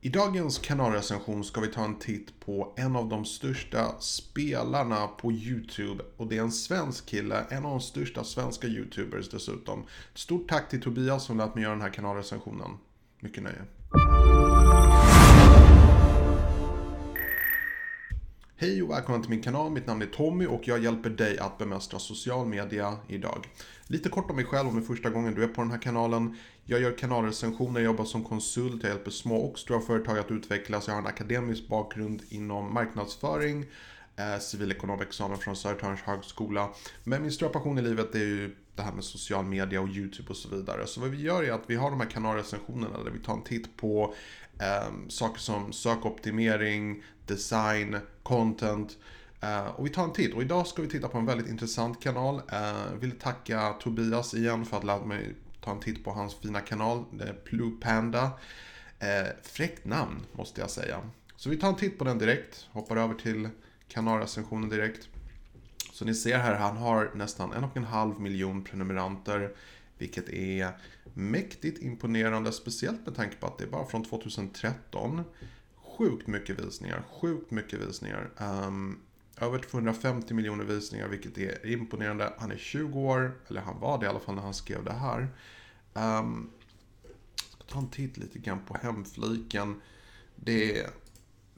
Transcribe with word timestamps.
I 0.00 0.08
dagens 0.08 0.58
kanalrecension 0.58 1.44
ska 1.44 1.60
vi 1.60 1.68
ta 1.68 1.84
en 1.84 1.98
titt 1.98 2.40
på 2.40 2.74
en 2.76 2.96
av 2.96 3.08
de 3.08 3.24
största 3.24 4.00
spelarna 4.00 5.06
på 5.06 5.32
YouTube. 5.32 6.04
Och 6.16 6.26
det 6.26 6.38
är 6.38 6.42
en 6.42 6.52
svensk 6.52 7.06
kille, 7.06 7.46
en 7.50 7.64
av 7.64 7.70
de 7.70 7.80
största 7.80 8.24
svenska 8.24 8.66
YouTubers 8.66 9.30
dessutom. 9.30 9.84
Stort 10.14 10.48
tack 10.48 10.68
till 10.68 10.82
Tobias 10.82 11.24
som 11.24 11.38
lät 11.38 11.54
mig 11.54 11.64
göra 11.64 11.72
den 11.72 11.82
här 11.82 11.90
kanalrecensionen. 11.90 12.70
Mycket 13.20 13.42
nöje. 13.42 13.62
Hej 18.60 18.82
och 18.82 18.90
välkommen 18.90 19.20
till 19.20 19.30
min 19.30 19.42
kanal. 19.42 19.70
Mitt 19.72 19.86
namn 19.86 20.02
är 20.02 20.06
Tommy 20.06 20.46
och 20.46 20.68
jag 20.68 20.84
hjälper 20.84 21.10
dig 21.10 21.38
att 21.38 21.58
bemästra 21.58 21.98
social 21.98 22.46
media 22.46 22.96
idag. 23.08 23.46
Lite 23.86 24.08
kort 24.08 24.30
om 24.30 24.36
mig 24.36 24.44
själv 24.44 24.68
om 24.68 24.74
det 24.74 24.82
är 24.82 24.86
första 24.86 25.10
gången 25.10 25.34
du 25.34 25.44
är 25.44 25.48
på 25.48 25.60
den 25.60 25.70
här 25.70 25.78
kanalen. 25.78 26.36
Jag 26.64 26.80
gör 26.80 26.98
kanalrecensioner, 26.98 27.80
jobbar 27.80 28.04
som 28.04 28.24
konsult, 28.24 28.82
jag 28.82 28.90
hjälper 28.90 29.10
små 29.10 29.36
och 29.36 29.58
stora 29.58 29.80
företag 29.80 30.18
att 30.18 30.30
utvecklas. 30.30 30.86
Jag 30.86 30.94
har 30.94 31.00
en 31.00 31.06
akademisk 31.06 31.68
bakgrund 31.68 32.22
inom 32.28 32.74
marknadsföring, 32.74 33.66
Eh, 34.18 34.38
civilekonomexamen 34.38 35.38
från 35.38 35.56
Södertörns 35.56 36.00
högskola. 36.00 36.68
Men 37.04 37.22
min 37.22 37.32
stora 37.32 37.50
passion 37.50 37.78
i 37.78 37.82
livet 37.82 38.14
är 38.14 38.18
ju 38.18 38.56
det 38.74 38.82
här 38.82 38.92
med 38.92 39.04
social 39.04 39.44
media 39.44 39.80
och 39.80 39.88
YouTube 39.88 40.30
och 40.30 40.36
så 40.36 40.48
vidare. 40.48 40.86
Så 40.86 41.00
vad 41.00 41.10
vi 41.10 41.22
gör 41.22 41.42
är 41.42 41.52
att 41.52 41.64
vi 41.66 41.76
har 41.76 41.90
de 41.90 42.00
här 42.00 42.10
kanalrecensionerna 42.10 43.02
där 43.02 43.10
vi 43.10 43.18
tar 43.18 43.32
en 43.32 43.42
titt 43.42 43.76
på 43.76 44.14
eh, 44.60 45.08
saker 45.08 45.40
som 45.40 45.72
sökoptimering, 45.72 47.02
design, 47.26 47.98
content. 48.22 48.96
Eh, 49.40 49.66
och 49.66 49.86
vi 49.86 49.90
tar 49.90 50.04
en 50.04 50.12
titt 50.12 50.34
och 50.34 50.42
idag 50.42 50.66
ska 50.66 50.82
vi 50.82 50.88
titta 50.88 51.08
på 51.08 51.18
en 51.18 51.26
väldigt 51.26 51.48
intressant 51.48 52.02
kanal. 52.02 52.42
Eh, 52.52 52.92
vill 53.00 53.18
tacka 53.18 53.72
Tobias 53.80 54.34
igen 54.34 54.64
för 54.64 54.76
att 54.76 54.84
lära 54.84 55.04
mig 55.04 55.34
ta 55.60 55.70
en 55.70 55.80
titt 55.80 56.04
på 56.04 56.10
hans 56.10 56.34
fina 56.34 56.60
kanal, 56.60 56.98
uh, 56.98 57.30
Blue 57.44 57.72
Panda. 57.80 58.30
Eh, 58.98 59.26
fräckt 59.42 59.84
namn 59.84 60.26
måste 60.32 60.60
jag 60.60 60.70
säga. 60.70 61.00
Så 61.36 61.50
vi 61.50 61.56
tar 61.56 61.68
en 61.68 61.76
titt 61.76 61.98
på 61.98 62.04
den 62.04 62.18
direkt, 62.18 62.68
hoppar 62.72 62.96
över 62.96 63.14
till 63.14 63.48
kanalrecensionen 63.88 64.68
direkt. 64.68 65.08
Så 65.92 66.04
ni 66.04 66.14
ser 66.14 66.38
här, 66.38 66.54
han 66.54 66.76
har 66.76 67.10
nästan 67.14 67.52
en 67.52 67.64
och 67.64 67.76
en 67.76 67.84
halv 67.84 68.20
miljon 68.20 68.64
prenumeranter. 68.64 69.54
Vilket 69.98 70.28
är 70.28 70.70
mäktigt 71.14 71.82
imponerande, 71.82 72.52
speciellt 72.52 73.06
med 73.06 73.16
tanke 73.16 73.36
på 73.36 73.46
att 73.46 73.58
det 73.58 73.64
är 73.64 73.68
bara 73.68 73.86
från 73.86 74.04
2013 74.04 75.24
sjukt 75.98 76.26
mycket 76.26 76.60
visningar. 76.60 77.02
Sjukt 77.20 77.50
mycket 77.50 77.80
visningar. 77.80 78.30
Um, 78.66 79.00
över 79.40 79.58
250 79.58 80.34
miljoner 80.34 80.64
visningar, 80.64 81.08
vilket 81.08 81.38
är 81.38 81.66
imponerande. 81.66 82.32
Han 82.38 82.52
är 82.52 82.56
20 82.56 83.00
år, 83.00 83.40
eller 83.48 83.60
han 83.60 83.80
var 83.80 83.98
det 83.98 84.06
i 84.06 84.08
alla 84.08 84.20
fall 84.20 84.34
när 84.34 84.42
han 84.42 84.54
skrev 84.54 84.84
det 84.84 84.92
här. 84.92 85.28
Um, 85.92 86.50
ska 87.36 87.64
ta 87.64 87.78
en 87.78 87.88
titt 87.88 88.16
lite 88.16 88.38
grann 88.38 88.60
på 88.66 88.76
hemfliken. 88.82 89.80
Det 90.36 90.80
är, 90.80 90.90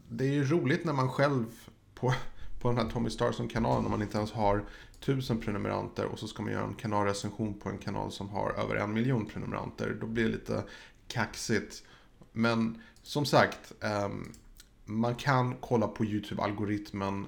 det 0.09 0.37
är 0.37 0.45
roligt 0.45 0.85
när 0.85 0.93
man 0.93 1.09
själv 1.09 1.47
på, 2.01 2.15
på 2.61 2.69
den 2.69 2.79
här 2.79 2.91
Tommy 2.91 3.11
Starson-kanalen, 3.11 3.83
när 3.83 3.91
man 3.91 4.03
inte 4.03 4.19
ens 4.19 4.33
har 4.33 4.65
tusen 5.01 5.41
prenumeranter 5.41 6.05
och 6.05 6.19
så 6.19 6.29
ska 6.29 6.43
man 6.43 6.53
göra 6.53 6.65
en 6.65 6.75
kanalrecension 6.75 7.55
på 7.55 7.69
en 7.69 7.79
kanal 7.79 8.13
som 8.13 8.29
har 8.29 8.53
över 8.53 8.77
en 8.77 8.93
miljon 8.93 9.27
prenumeranter. 9.27 9.97
Då 10.01 10.07
blir 10.07 10.25
det 10.25 10.31
lite 10.31 10.65
kaxigt. 11.09 11.83
Men 12.33 12.83
som 13.03 13.25
sagt, 13.25 13.73
ehm, 13.81 14.33
man 14.85 15.15
kan 15.15 15.57
kolla 15.61 15.89
på 15.89 16.05
YouTube-algoritmen. 16.05 17.27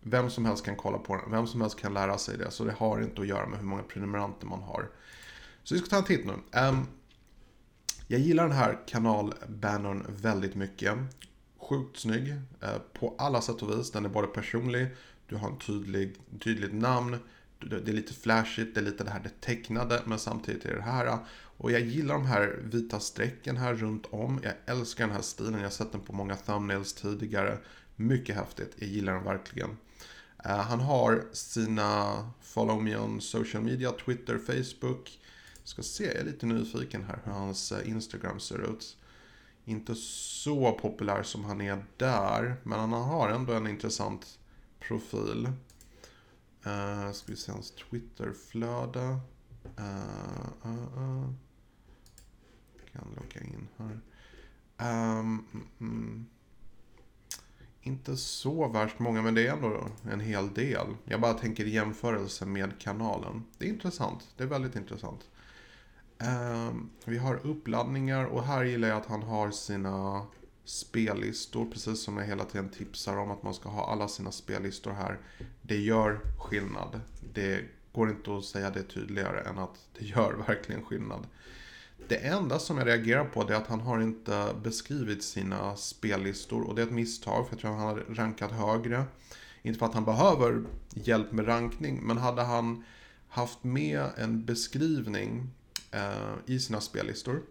Vem 0.00 0.30
som 0.30 0.44
helst 0.44 0.64
kan 0.64 0.76
kolla 0.76 0.98
på 0.98 1.16
den, 1.16 1.30
vem 1.30 1.46
som 1.46 1.60
helst 1.60 1.80
kan 1.80 1.94
lära 1.94 2.18
sig 2.18 2.38
det. 2.38 2.50
Så 2.50 2.64
det 2.64 2.72
har 2.72 3.00
inte 3.00 3.20
att 3.20 3.26
göra 3.26 3.46
med 3.46 3.58
hur 3.58 3.66
många 3.66 3.82
prenumeranter 3.82 4.46
man 4.46 4.62
har. 4.62 4.90
Så 5.62 5.74
vi 5.74 5.80
ska 5.80 5.90
ta 5.90 5.96
en 5.96 6.04
titt 6.04 6.26
nu. 6.26 6.34
Ehm, 6.52 6.86
jag 8.06 8.20
gillar 8.20 8.48
den 8.48 8.56
här 8.56 8.78
kanalbannern 8.86 10.06
väldigt 10.08 10.54
mycket. 10.54 10.98
Sjukt 11.62 11.98
snygg 11.98 12.34
eh, 12.60 12.78
på 12.92 13.14
alla 13.18 13.40
sätt 13.40 13.62
och 13.62 13.78
vis. 13.78 13.90
Den 13.90 14.04
är 14.04 14.08
både 14.08 14.26
personlig, 14.26 14.86
du 15.26 15.36
har 15.36 15.48
en 15.48 15.58
tydlig, 15.58 16.14
tydligt 16.40 16.74
namn, 16.74 17.18
det 17.58 17.88
är 17.88 17.92
lite 17.92 18.14
flashigt, 18.14 18.74
det 18.74 18.80
är 18.80 18.84
lite 18.84 19.04
det 19.04 19.10
här 19.10 19.20
det 19.20 19.40
tecknade, 19.40 20.02
men 20.04 20.18
samtidigt 20.18 20.64
är 20.64 20.76
det 20.76 20.82
här. 20.82 21.06
Eh. 21.06 21.18
Och 21.56 21.72
jag 21.72 21.80
gillar 21.80 22.14
de 22.14 22.26
här 22.26 22.58
vita 22.62 23.00
strecken 23.00 23.56
här 23.56 23.74
runt 23.74 24.06
om. 24.10 24.40
Jag 24.42 24.52
älskar 24.66 25.06
den 25.06 25.14
här 25.16 25.22
stilen, 25.22 25.54
jag 25.54 25.62
har 25.62 25.70
sett 25.70 25.92
den 25.92 26.00
på 26.00 26.12
många 26.12 26.36
thumbnails 26.36 26.92
tidigare. 26.92 27.58
Mycket 27.96 28.36
häftigt, 28.36 28.74
jag 28.78 28.88
gillar 28.88 29.14
den 29.14 29.24
verkligen. 29.24 29.76
Eh, 30.44 30.58
han 30.58 30.80
har 30.80 31.24
sina 31.32 32.16
follow 32.40 32.82
me 32.82 32.96
on 32.96 33.20
social 33.20 33.62
media, 33.62 33.92
Twitter, 33.92 34.38
Facebook. 34.38 35.18
Ska 35.64 35.82
se, 35.82 36.04
jag 36.04 36.16
är 36.16 36.24
lite 36.24 36.46
nyfiken 36.46 37.04
här 37.04 37.18
hur 37.24 37.32
hans 37.32 37.72
Instagram 37.84 38.40
ser 38.40 38.70
ut. 38.70 38.96
Inte 39.64 39.94
så 39.94 40.72
populär 40.72 41.22
som 41.22 41.44
han 41.44 41.60
är 41.60 41.84
där, 41.96 42.56
men 42.62 42.80
han 42.80 42.92
har 42.92 43.28
ändå 43.28 43.52
en 43.52 43.66
intressant 43.66 44.38
profil. 44.80 45.48
Uh, 46.66 47.12
ska 47.12 47.32
vi 47.32 47.36
se 47.36 47.52
hans 47.52 47.70
Twitterflöde. 47.70 49.18
Uh, 49.78 50.66
uh, 50.66 50.98
uh. 50.98 51.30
Kan 52.92 53.16
logga 53.16 53.40
in 53.40 53.68
här. 53.76 54.00
Um, 55.18 55.46
mm, 55.80 56.26
inte 57.82 58.16
så 58.16 58.68
värst 58.68 58.98
många, 58.98 59.22
men 59.22 59.34
det 59.34 59.46
är 59.46 59.52
ändå 59.52 59.88
en 60.10 60.20
hel 60.20 60.54
del. 60.54 60.86
Jag 61.04 61.20
bara 61.20 61.34
tänker 61.34 61.64
i 61.64 61.70
jämförelse 61.70 62.46
med 62.46 62.78
kanalen. 62.78 63.44
Det 63.58 63.64
är 63.64 63.68
intressant. 63.68 64.28
Det 64.36 64.42
är 64.42 64.48
väldigt 64.48 64.76
intressant. 64.76 65.20
Um, 66.18 66.90
vi 67.08 67.18
har 67.18 67.46
uppladdningar 67.46 68.24
och 68.24 68.44
här 68.44 68.64
gillar 68.64 68.88
jag 68.88 68.96
att 68.96 69.06
han 69.06 69.22
har 69.22 69.50
sina 69.50 70.26
spellistor, 70.64 71.66
precis 71.72 72.02
som 72.02 72.16
jag 72.16 72.24
hela 72.24 72.44
tiden 72.44 72.68
tipsar 72.68 73.16
om 73.16 73.30
att 73.30 73.42
man 73.42 73.54
ska 73.54 73.68
ha 73.68 73.92
alla 73.92 74.08
sina 74.08 74.32
spellistor 74.32 74.90
här. 74.92 75.18
Det 75.62 75.76
gör 75.76 76.20
skillnad. 76.38 77.00
Det 77.34 77.64
går 77.92 78.10
inte 78.10 78.36
att 78.36 78.44
säga 78.44 78.70
det 78.70 78.82
tydligare 78.82 79.40
än 79.40 79.58
att 79.58 79.88
det 79.98 80.04
gör 80.04 80.32
verkligen 80.48 80.84
skillnad. 80.84 81.26
Det 82.08 82.16
enda 82.16 82.58
som 82.58 82.78
jag 82.78 82.86
reagerar 82.86 83.24
på 83.24 83.42
är 83.42 83.54
att 83.54 83.66
han 83.66 83.80
har 83.80 84.00
inte 84.00 84.54
beskrivit 84.62 85.24
sina 85.24 85.76
spellistor 85.76 86.62
och 86.62 86.74
det 86.74 86.82
är 86.82 86.86
ett 86.86 86.92
misstag 86.92 87.46
för 87.46 87.54
jag 87.54 87.60
tror 87.60 87.70
att 87.70 87.78
han 87.78 87.86
har 87.86 88.04
rankat 88.08 88.52
högre. 88.52 89.04
Inte 89.62 89.78
för 89.78 89.86
att 89.86 89.94
han 89.94 90.04
behöver 90.04 90.64
hjälp 90.90 91.32
med 91.32 91.48
rankning 91.48 92.00
men 92.02 92.16
hade 92.16 92.42
han 92.42 92.84
haft 93.28 93.64
med 93.64 94.06
en 94.16 94.44
beskrivning 94.44 95.50
eh, 95.92 96.34
i 96.46 96.60
sina 96.60 96.80
spellistor. 96.80 97.42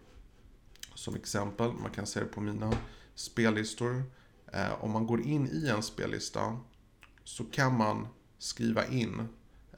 Som 0.96 1.16
exempel, 1.16 1.72
man 1.72 1.92
kan 1.92 2.06
se 2.06 2.20
det 2.20 2.26
på 2.26 2.42
mina 2.42 2.74
spellistor. 3.16 4.04
Eh, 4.54 4.84
om 4.84 4.92
man 4.92 5.08
går 5.08 5.22
in 5.22 5.48
i 5.48 5.68
en 5.68 5.84
spellista 5.84 6.60
så 7.24 7.44
kan 7.44 7.78
man 7.78 8.08
skriva 8.38 8.86
in 8.86 9.28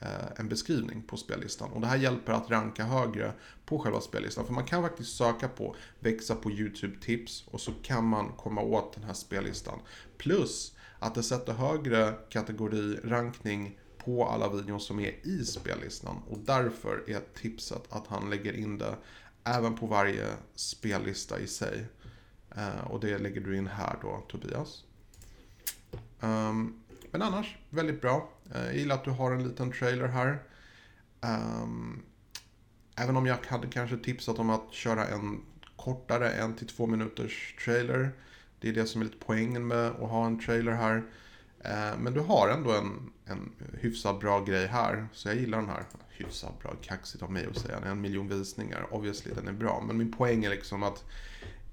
eh, 0.01 0.39
en 0.39 0.49
beskrivning 0.49 1.01
på 1.01 1.17
spellistan. 1.17 1.71
Och 1.71 1.81
det 1.81 1.87
här 1.87 1.97
hjälper 1.97 2.33
att 2.33 2.49
ranka 2.49 2.83
högre 2.83 3.33
på 3.65 3.79
själva 3.79 4.01
spellistan. 4.01 4.45
För 4.45 4.53
man 4.53 4.65
kan 4.65 4.83
faktiskt 4.83 5.15
söka 5.15 5.47
på 5.47 5.75
växa 5.99 6.35
på 6.35 6.51
YouTube-tips 6.51 7.47
och 7.47 7.61
så 7.61 7.71
kan 7.83 8.05
man 8.05 8.31
komma 8.31 8.61
åt 8.61 8.93
den 8.93 9.03
här 9.03 9.13
spellistan. 9.13 9.79
Plus 10.17 10.75
att 10.99 11.15
det 11.15 11.23
sätter 11.23 11.53
högre 11.53 12.13
kategori, 12.29 12.99
rankning 13.03 13.79
på 14.05 14.25
alla 14.25 14.49
videon 14.49 14.79
som 14.79 14.99
är 14.99 15.27
i 15.27 15.45
spellistan. 15.45 16.17
Och 16.29 16.37
därför 16.37 17.03
är 17.07 17.21
tipset 17.41 17.83
att 17.89 18.07
han 18.07 18.29
lägger 18.29 18.53
in 18.53 18.77
det 18.77 18.95
även 19.43 19.75
på 19.75 19.85
varje 19.85 20.27
spellista 20.55 21.39
i 21.39 21.47
sig. 21.47 21.85
Eh, 22.55 22.87
och 22.87 22.99
det 22.99 23.17
lägger 23.17 23.41
du 23.41 23.57
in 23.57 23.67
här 23.67 23.97
då, 24.01 24.23
Tobias. 24.27 24.83
Ehm, 26.21 26.79
men 27.11 27.21
annars, 27.21 27.57
väldigt 27.69 28.01
bra. 28.01 28.29
Eh, 28.55 28.65
jag 28.65 28.75
gillar 28.75 28.95
att 28.95 29.03
du 29.03 29.11
har 29.11 29.31
en 29.31 29.47
liten 29.47 29.71
trailer 29.71 30.07
här. 30.07 30.39
Ehm, 31.21 32.01
även 32.95 33.17
om 33.17 33.25
jag 33.25 33.37
hade 33.47 33.67
kanske 33.67 33.97
tipsat 33.97 34.39
om 34.39 34.49
att 34.49 34.73
köra 34.73 35.07
en 35.07 35.41
kortare, 35.75 36.31
en 36.31 36.55
till 36.55 36.67
två 36.67 36.87
minuters 36.87 37.55
trailer. 37.65 38.11
Det 38.59 38.69
är 38.69 38.73
det 38.73 38.85
som 38.85 39.01
är 39.01 39.05
lite 39.05 39.25
poängen 39.25 39.67
med 39.67 39.87
att 39.87 40.09
ha 40.09 40.25
en 40.25 40.39
trailer 40.39 40.71
här. 40.71 41.03
Eh, 41.63 41.97
men 41.99 42.13
du 42.13 42.19
har 42.19 42.49
ändå 42.49 42.71
en, 42.71 43.11
en 43.25 43.51
hyfsat 43.81 44.19
bra 44.19 44.43
grej 44.43 44.67
här. 44.67 45.07
Så 45.13 45.27
jag 45.29 45.35
gillar 45.35 45.57
den 45.57 45.69
här. 45.69 45.83
Hyfsat 46.09 46.59
bra, 46.59 46.75
kaxigt 46.81 47.23
av 47.23 47.31
mig 47.31 47.45
att 47.45 47.57
säga. 47.57 47.77
En 47.77 48.01
miljon 48.01 48.27
visningar. 48.27 48.87
Obviously 48.91 49.31
den 49.35 49.47
är 49.47 49.53
bra. 49.53 49.83
Men 49.87 49.97
min 49.97 50.11
poäng 50.11 50.45
är 50.45 50.49
liksom 50.49 50.83
att 50.83 51.03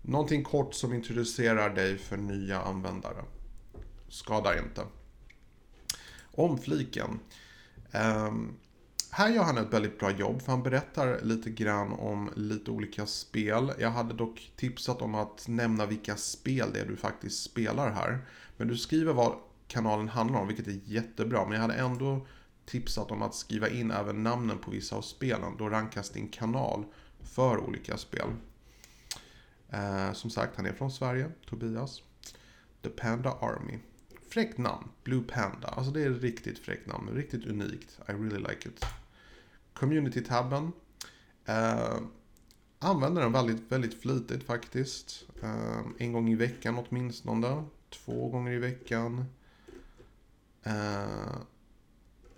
Någonting 0.02 0.44
kort 0.44 0.74
som 0.74 0.92
introducerar 0.92 1.74
dig 1.74 1.98
för 1.98 2.16
nya 2.16 2.60
användare. 2.60 3.24
Skadar 4.08 4.58
inte. 4.58 4.82
Omfliken. 6.32 7.10
Um, 7.10 7.20
ehm, 7.92 8.54
här 9.10 9.28
gör 9.28 9.42
han 9.42 9.58
ett 9.58 9.72
väldigt 9.72 9.98
bra 9.98 10.10
jobb 10.10 10.42
för 10.42 10.52
han 10.52 10.62
berättar 10.62 11.20
lite 11.22 11.50
grann 11.50 11.92
om 11.92 12.30
lite 12.36 12.70
olika 12.70 13.06
spel. 13.06 13.72
Jag 13.78 13.90
hade 13.90 14.14
dock 14.14 14.52
tipsat 14.56 15.02
om 15.02 15.14
att 15.14 15.48
nämna 15.48 15.86
vilka 15.86 16.16
spel 16.16 16.68
det 16.72 16.80
är 16.80 16.86
du 16.86 16.96
faktiskt 16.96 17.42
spelar 17.42 17.90
här. 17.90 18.18
Men 18.56 18.68
du 18.68 18.76
skriver 18.76 19.12
vad 19.12 19.34
kanalen 19.70 20.08
handlar 20.08 20.40
om, 20.40 20.46
vilket 20.48 20.66
är 20.66 20.80
jättebra. 20.84 21.44
Men 21.44 21.52
jag 21.52 21.60
hade 21.60 21.74
ändå 21.74 22.26
tipsat 22.64 23.10
om 23.10 23.22
att 23.22 23.34
skriva 23.34 23.68
in 23.68 23.90
även 23.90 24.22
namnen 24.22 24.58
på 24.58 24.70
vissa 24.70 24.96
av 24.96 25.02
spelen. 25.02 25.56
Då 25.58 25.68
rankas 25.68 26.10
din 26.10 26.28
kanal 26.28 26.84
för 27.20 27.58
olika 27.58 27.96
spel. 27.96 28.28
Eh, 29.68 30.12
som 30.12 30.30
sagt, 30.30 30.56
han 30.56 30.66
är 30.66 30.72
från 30.72 30.90
Sverige, 30.90 31.30
Tobias. 31.46 32.02
The 32.82 32.88
Panda 32.88 33.30
Army. 33.40 33.78
Fräckt 34.28 34.58
namn, 34.58 34.88
Blue 35.04 35.22
Panda. 35.22 35.68
Alltså 35.68 35.92
det 35.92 36.02
är 36.02 36.10
ett 36.10 36.22
riktigt 36.22 36.58
fräckt 36.58 36.86
namn, 36.86 37.10
riktigt 37.14 37.46
unikt. 37.46 38.00
I 38.08 38.12
really 38.12 38.38
like 38.38 38.68
it. 38.68 38.84
Community-tabben. 39.74 40.72
Eh, 41.44 41.98
använder 42.78 43.22
den 43.22 43.32
väldigt, 43.32 43.72
väldigt 43.72 44.02
flitigt 44.02 44.44
faktiskt. 44.44 45.26
Eh, 45.42 45.80
en 45.98 46.12
gång 46.12 46.28
i 46.28 46.34
veckan 46.34 46.78
åtminstone. 46.78 47.64
Två 47.90 48.28
gånger 48.28 48.52
i 48.52 48.58
veckan. 48.58 49.24
Eh, 50.62 51.36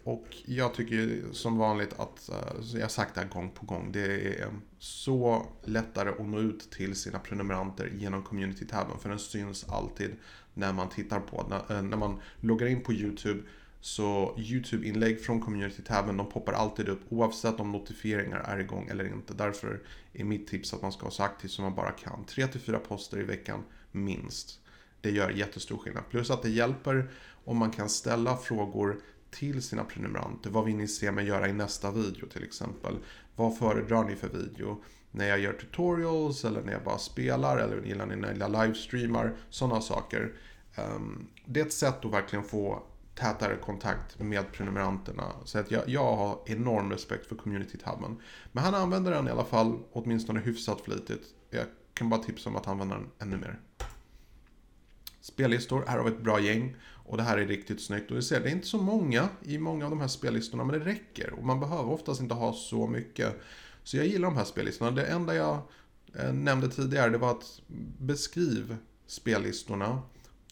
och 0.04 0.36
jag 0.44 0.74
tycker 0.74 1.32
som 1.32 1.58
vanligt 1.58 1.92
att, 2.00 2.28
eh, 2.28 2.64
jag 2.74 2.80
har 2.80 2.88
sagt 2.88 3.14
det 3.14 3.20
här 3.20 3.28
gång 3.28 3.50
på 3.50 3.66
gång, 3.66 3.92
det 3.92 4.38
är 4.40 4.48
så 4.78 5.46
lättare 5.64 6.08
att 6.08 6.26
nå 6.26 6.40
ut 6.40 6.70
till 6.70 6.94
sina 6.94 7.18
prenumeranter 7.18 7.92
genom 7.98 8.22
community-tabben. 8.22 8.98
För 8.98 9.08
den 9.08 9.18
syns 9.18 9.68
alltid 9.68 10.10
när 10.54 10.72
man 10.72 10.88
tittar 10.88 11.20
på 11.20 11.46
när 11.48 11.76
eh, 11.76 11.98
man 11.98 12.20
loggar 12.40 12.66
in 12.66 12.82
på 12.82 12.92
YouTube 12.92 13.42
så 13.80 14.34
YouTube-inlägg 14.38 15.20
från 15.20 15.40
community-tabben 15.40 16.16
de 16.16 16.28
poppar 16.28 16.52
alltid 16.52 16.88
upp 16.88 17.00
oavsett 17.08 17.60
om 17.60 17.72
notifieringar 17.72 18.40
är 18.40 18.58
igång 18.58 18.88
eller 18.88 19.04
inte. 19.04 19.34
Därför 19.34 19.80
är 20.12 20.24
mitt 20.24 20.48
tips 20.48 20.74
att 20.74 20.82
man 20.82 20.92
ska 20.92 21.02
vara 21.02 21.10
så 21.10 21.22
aktiv 21.22 21.48
som 21.48 21.64
man 21.64 21.74
bara 21.74 21.90
kan. 21.90 22.24
3-4 22.28 22.78
poster 22.78 23.20
i 23.20 23.22
veckan 23.22 23.64
minst. 23.92 24.60
Det 25.02 25.10
gör 25.10 25.30
jättestor 25.30 25.78
skillnad. 25.78 26.08
Plus 26.10 26.30
att 26.30 26.42
det 26.42 26.50
hjälper 26.50 27.10
om 27.44 27.56
man 27.56 27.70
kan 27.70 27.88
ställa 27.88 28.36
frågor 28.36 29.00
till 29.30 29.62
sina 29.62 29.84
prenumeranter. 29.84 30.50
Vad 30.50 30.64
vill 30.64 30.76
ni 30.76 30.88
se 30.88 31.12
mig 31.12 31.26
göra 31.26 31.48
i 31.48 31.52
nästa 31.52 31.90
video 31.90 32.26
till 32.26 32.44
exempel? 32.44 32.94
Vad 33.36 33.58
föredrar 33.58 34.04
ni 34.04 34.16
för 34.16 34.28
video? 34.28 34.82
När 35.10 35.28
jag 35.28 35.38
gör 35.38 35.52
tutorials 35.52 36.44
eller 36.44 36.62
när 36.62 36.72
jag 36.72 36.82
bara 36.82 36.98
spelar 36.98 37.58
eller 37.58 37.82
gillar 37.82 38.06
ni 38.06 38.16
när 38.16 38.36
jag 38.40 38.52
livestreamar? 38.52 39.36
Sådana 39.50 39.80
saker. 39.80 40.32
Ehm, 40.74 41.26
det 41.46 41.60
är 41.60 41.66
ett 41.66 41.72
sätt 41.72 42.04
att 42.04 42.12
verkligen 42.12 42.44
få 42.44 42.82
tätare 43.14 43.56
kontakt 43.56 44.18
med 44.18 44.52
prenumeranterna. 44.52 45.24
Så 45.44 45.58
att 45.58 45.70
jag, 45.70 45.88
jag 45.88 46.16
har 46.16 46.38
enorm 46.46 46.90
respekt 46.90 47.26
för 47.26 47.36
community-tabben. 47.36 48.20
Men 48.52 48.64
han 48.64 48.74
använder 48.74 49.10
den 49.10 49.28
i 49.28 49.30
alla 49.30 49.44
fall 49.44 49.78
åtminstone 49.92 50.40
hyfsat 50.40 50.80
flitigt. 50.80 51.22
Jag 51.50 51.64
kan 51.94 52.08
bara 52.08 52.22
tipsa 52.22 52.50
om 52.50 52.56
att 52.56 52.68
använda 52.68 52.94
den 52.94 53.10
ännu 53.18 53.36
mer. 53.36 53.60
Spellistor, 55.22 55.84
här 55.88 55.98
har 55.98 56.04
vi 56.04 56.10
ett 56.10 56.22
bra 56.22 56.40
gäng. 56.40 56.76
Och 57.04 57.16
det 57.16 57.22
här 57.22 57.38
är 57.38 57.46
riktigt 57.46 57.80
snyggt. 57.82 58.10
Och 58.10 58.16
du 58.16 58.22
ser, 58.22 58.40
det 58.40 58.48
är 58.48 58.52
inte 58.52 58.66
så 58.66 58.78
många 58.78 59.28
i 59.42 59.58
många 59.58 59.84
av 59.84 59.90
de 59.90 60.00
här 60.00 60.08
spellistorna, 60.08 60.64
men 60.64 60.78
det 60.78 60.84
räcker. 60.84 61.32
Och 61.32 61.44
man 61.44 61.60
behöver 61.60 61.90
oftast 61.90 62.20
inte 62.20 62.34
ha 62.34 62.52
så 62.52 62.86
mycket. 62.86 63.40
Så 63.82 63.96
jag 63.96 64.06
gillar 64.06 64.28
de 64.28 64.36
här 64.36 64.44
spellistorna. 64.44 64.90
Det 64.90 65.06
enda 65.06 65.34
jag 65.34 65.58
eh, 66.18 66.32
nämnde 66.32 66.68
tidigare, 66.68 67.10
det 67.10 67.18
var 67.18 67.30
att 67.30 67.60
beskriv 67.98 68.76
spellistorna 69.06 70.02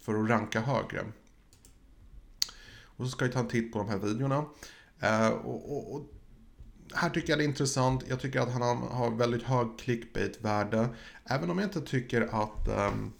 för 0.02 0.22
att 0.22 0.30
ranka 0.30 0.60
högre. 0.60 1.04
Och 2.82 3.04
så 3.04 3.10
ska 3.10 3.24
vi 3.24 3.30
ta 3.30 3.38
en 3.38 3.48
titt 3.48 3.72
på 3.72 3.78
de 3.78 3.88
här 3.88 3.98
videorna. 3.98 4.44
Eh, 5.00 5.28
och, 5.28 5.76
och, 5.76 5.94
och, 5.94 6.02
här 6.94 7.10
tycker 7.10 7.30
jag 7.30 7.38
det 7.38 7.44
är 7.44 7.48
intressant. 7.48 8.04
Jag 8.08 8.20
tycker 8.20 8.40
att 8.40 8.52
han 8.52 8.62
har 8.78 9.10
väldigt 9.10 9.42
hög 9.42 9.68
clickbait-värde. 9.78 10.88
Även 11.24 11.50
om 11.50 11.58
jag 11.58 11.66
inte 11.66 11.80
tycker 11.80 12.22
att 12.22 12.68
um, 12.68 13.12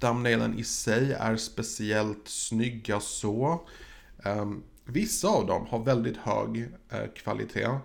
thumbnailen 0.00 0.58
i 0.58 0.64
sig 0.64 1.12
är 1.12 1.36
speciellt 1.36 2.28
snygga 2.28 3.00
så. 3.00 3.68
Um, 4.24 4.62
vissa 4.84 5.28
av 5.28 5.46
dem 5.46 5.66
har 5.66 5.84
väldigt 5.84 6.16
hög 6.16 6.58
uh, 6.58 7.12
kvalitet. 7.16 7.78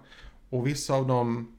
Och 0.49 0.67
vissa 0.67 0.93
av 0.93 1.07
dem 1.07 1.57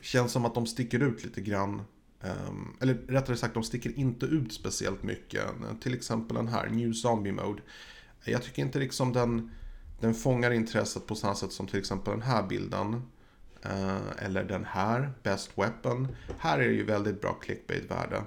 känns 0.00 0.32
som 0.32 0.44
att 0.44 0.54
de 0.54 0.66
sticker 0.66 1.02
ut 1.02 1.24
lite 1.24 1.40
grann. 1.40 1.82
Um, 2.22 2.76
eller 2.80 2.94
rättare 2.94 3.36
sagt, 3.36 3.54
de 3.54 3.62
sticker 3.62 3.98
inte 3.98 4.26
ut 4.26 4.52
speciellt 4.52 5.02
mycket. 5.02 5.44
Eh, 5.44 5.76
till 5.80 5.94
exempel 5.94 6.36
den 6.36 6.48
här, 6.48 6.68
New 6.68 6.92
Zombie 6.92 7.32
Mode. 7.32 7.62
Jag 8.24 8.42
tycker 8.42 8.62
inte 8.62 8.78
liksom 8.78 9.12
den, 9.12 9.50
den 10.00 10.14
fångar 10.14 10.50
intresset 10.50 11.06
på 11.06 11.14
samma 11.14 11.34
sätt 11.34 11.52
som 11.52 11.66
till 11.66 11.78
exempel 11.78 12.12
den 12.12 12.22
här 12.22 12.42
bilden. 12.42 13.02
Uh, 13.66 13.98
eller 14.18 14.44
den 14.44 14.64
här, 14.64 15.12
Best 15.22 15.50
Weapon. 15.58 16.08
Här 16.38 16.58
är 16.58 16.68
det 16.68 16.74
ju 16.74 16.84
väldigt 16.84 17.20
bra 17.20 17.32
clickbait-värde. 17.40 18.22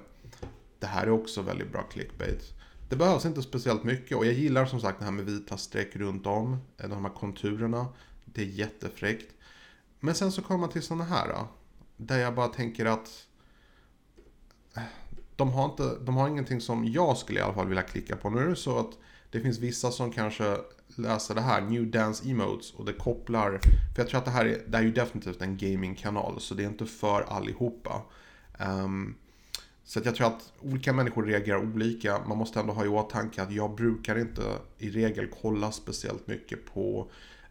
Det 0.82 0.88
här 0.88 1.06
är 1.06 1.10
också 1.10 1.42
väldigt 1.42 1.72
bra 1.72 1.82
clickbait. 1.82 2.54
Det 2.88 2.96
behövs 2.96 3.26
inte 3.26 3.42
speciellt 3.42 3.84
mycket 3.84 4.16
och 4.16 4.26
jag 4.26 4.32
gillar 4.32 4.66
som 4.66 4.80
sagt 4.80 4.98
det 4.98 5.04
här 5.04 5.12
med 5.12 5.24
vita 5.24 5.56
streck 5.56 5.96
runt 5.96 6.26
om. 6.26 6.56
Eh, 6.78 6.88
de 6.88 7.04
här 7.04 7.12
konturerna. 7.12 7.86
Det 8.24 8.42
är 8.42 8.46
jättefräckt. 8.46 9.34
Men 10.00 10.14
sen 10.14 10.32
så 10.32 10.42
kommer 10.42 10.60
man 10.60 10.70
till 10.70 10.82
sådana 10.82 11.04
här. 11.04 11.30
Eh, 11.30 11.44
där 11.96 12.18
jag 12.18 12.34
bara 12.34 12.48
tänker 12.48 12.86
att 12.86 13.26
eh, 14.76 14.82
de 15.36 15.52
har, 15.52 15.64
inte, 15.64 15.98
de 16.00 16.16
har 16.16 16.28
ingenting 16.28 16.60
som 16.60 16.86
jag 16.86 17.16
skulle 17.16 17.40
i 17.40 17.42
alla 17.42 17.54
fall 17.54 17.68
vilja 17.68 17.82
klicka 17.82 18.16
på. 18.16 18.30
Nu 18.30 18.40
är 18.40 18.48
det 18.48 18.56
så 18.56 18.78
att 18.78 18.98
det 19.30 19.40
finns 19.40 19.58
vissa 19.58 19.90
som 19.90 20.12
kanske 20.12 20.56
läser 20.96 21.34
det 21.34 21.40
här, 21.40 21.60
New 21.60 21.90
Dance 21.90 22.30
Emotes, 22.30 22.72
och 22.72 22.84
det 22.84 22.92
kopplar, 22.92 23.60
för 23.94 24.02
jag 24.02 24.08
tror 24.08 24.18
att 24.18 24.24
det 24.24 24.30
här 24.30 24.44
är, 24.44 24.62
det 24.66 24.78
är 24.78 24.82
ju 24.82 24.92
definitivt 24.92 25.42
en 25.42 25.56
gamingkanal, 25.56 26.40
så 26.40 26.54
det 26.54 26.64
är 26.64 26.68
inte 26.68 26.86
för 26.86 27.22
allihopa. 27.22 28.02
Um, 28.58 29.16
så 29.84 29.98
att 29.98 30.04
jag 30.04 30.14
tror 30.14 30.26
att 30.26 30.52
olika 30.60 30.92
människor 30.92 31.22
reagerar 31.22 31.58
olika. 31.58 32.20
Man 32.26 32.38
måste 32.38 32.60
ändå 32.60 32.72
ha 32.72 32.84
i 32.84 32.88
åtanke 32.88 33.42
att 33.42 33.52
jag 33.52 33.74
brukar 33.74 34.18
inte 34.18 34.42
i 34.78 34.90
regel 34.90 35.28
kolla 35.42 35.72
speciellt 35.72 36.26
mycket 36.26 36.74
på 36.74 37.10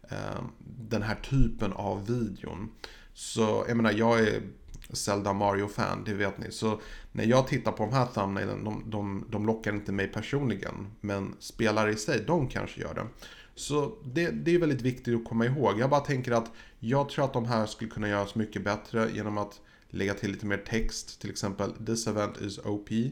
eh, 0.10 0.44
den 0.89 1.01
här 1.01 1.16
typen 1.16 1.74
av 1.74 2.07
videon. 2.07 2.72
Så 3.13 3.66
jag 3.68 3.78
menar, 3.78 3.92
jag 3.92 4.19
är 4.19 4.42
Zelda 4.89 5.33
Mario-fan, 5.33 6.04
det 6.06 6.13
vet 6.13 6.38
ni. 6.38 6.51
Så 6.51 6.81
när 7.12 7.24
jag 7.24 7.48
tittar 7.48 7.72
på 7.72 7.83
de 7.83 7.94
här 7.94 8.06
thumbnailen, 8.06 8.63
de, 8.63 8.84
de, 8.86 9.25
de 9.30 9.45
lockar 9.45 9.74
inte 9.74 9.92
mig 9.92 10.07
personligen. 10.07 10.88
Men 11.01 11.36
spelare 11.39 11.92
i 11.92 11.95
sig, 11.95 12.24
de 12.27 12.48
kanske 12.48 12.81
gör 12.81 12.94
det. 12.94 13.06
Så 13.56 13.98
det, 14.04 14.30
det 14.30 14.56
är 14.56 14.60
väldigt 14.60 14.81
viktigt 14.81 15.16
att 15.16 15.25
komma 15.25 15.45
ihåg. 15.45 15.80
Jag 15.80 15.89
bara 15.89 16.01
tänker 16.01 16.31
att 16.31 16.51
jag 16.80 17.10
tror 17.10 17.25
att 17.25 17.34
de 17.34 17.45
här 17.45 17.66
skulle 17.66 17.89
kunna 17.89 18.10
göras 18.10 18.36
mycket 18.36 18.63
bättre 18.63 19.10
genom 19.13 19.38
att 19.38 19.60
lägga 19.92 20.14
till 20.14 20.32
lite 20.32 20.46
mer 20.46 20.58
text. 20.58 21.22
Till 21.22 21.30
exempel 21.30 21.72
This 21.86 22.08
event 22.08 22.42
is 22.42 22.58
OP. 22.58 22.92
Uh, 22.92 23.08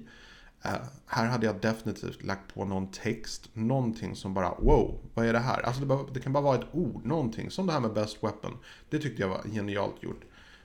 eh, 0.64 0.72
här 1.06 1.26
hade 1.26 1.46
jag 1.46 1.62
definitivt 1.62 2.24
lagt 2.24 2.54
på 2.54 2.66
någon 2.66 2.92
text, 2.92 3.50
någonting 3.54 4.16
som 4.16 4.34
bara 4.34 4.50
wow, 4.60 5.00
vad 5.14 5.26
är 5.26 5.34
det 5.34 5.40
här? 5.40 5.62
Alltså 5.62 5.86
det, 5.86 6.14
det, 6.14 6.20
kan 6.20 6.34
bara 6.34 6.44
vara 6.44 6.60
ett 6.60 6.68
ord, 6.72 7.06
någonting, 7.06 7.52
som 7.52 7.68
det 7.68 7.74
här 7.74 7.80
med 7.80 7.94
Best 7.94 8.24
Weapon. 8.24 8.58
Det 8.90 9.00
tyckte 9.00 9.22
jag 9.22 9.30
var 9.30 9.44
genialt 9.44 10.04
gjort. 10.04 10.22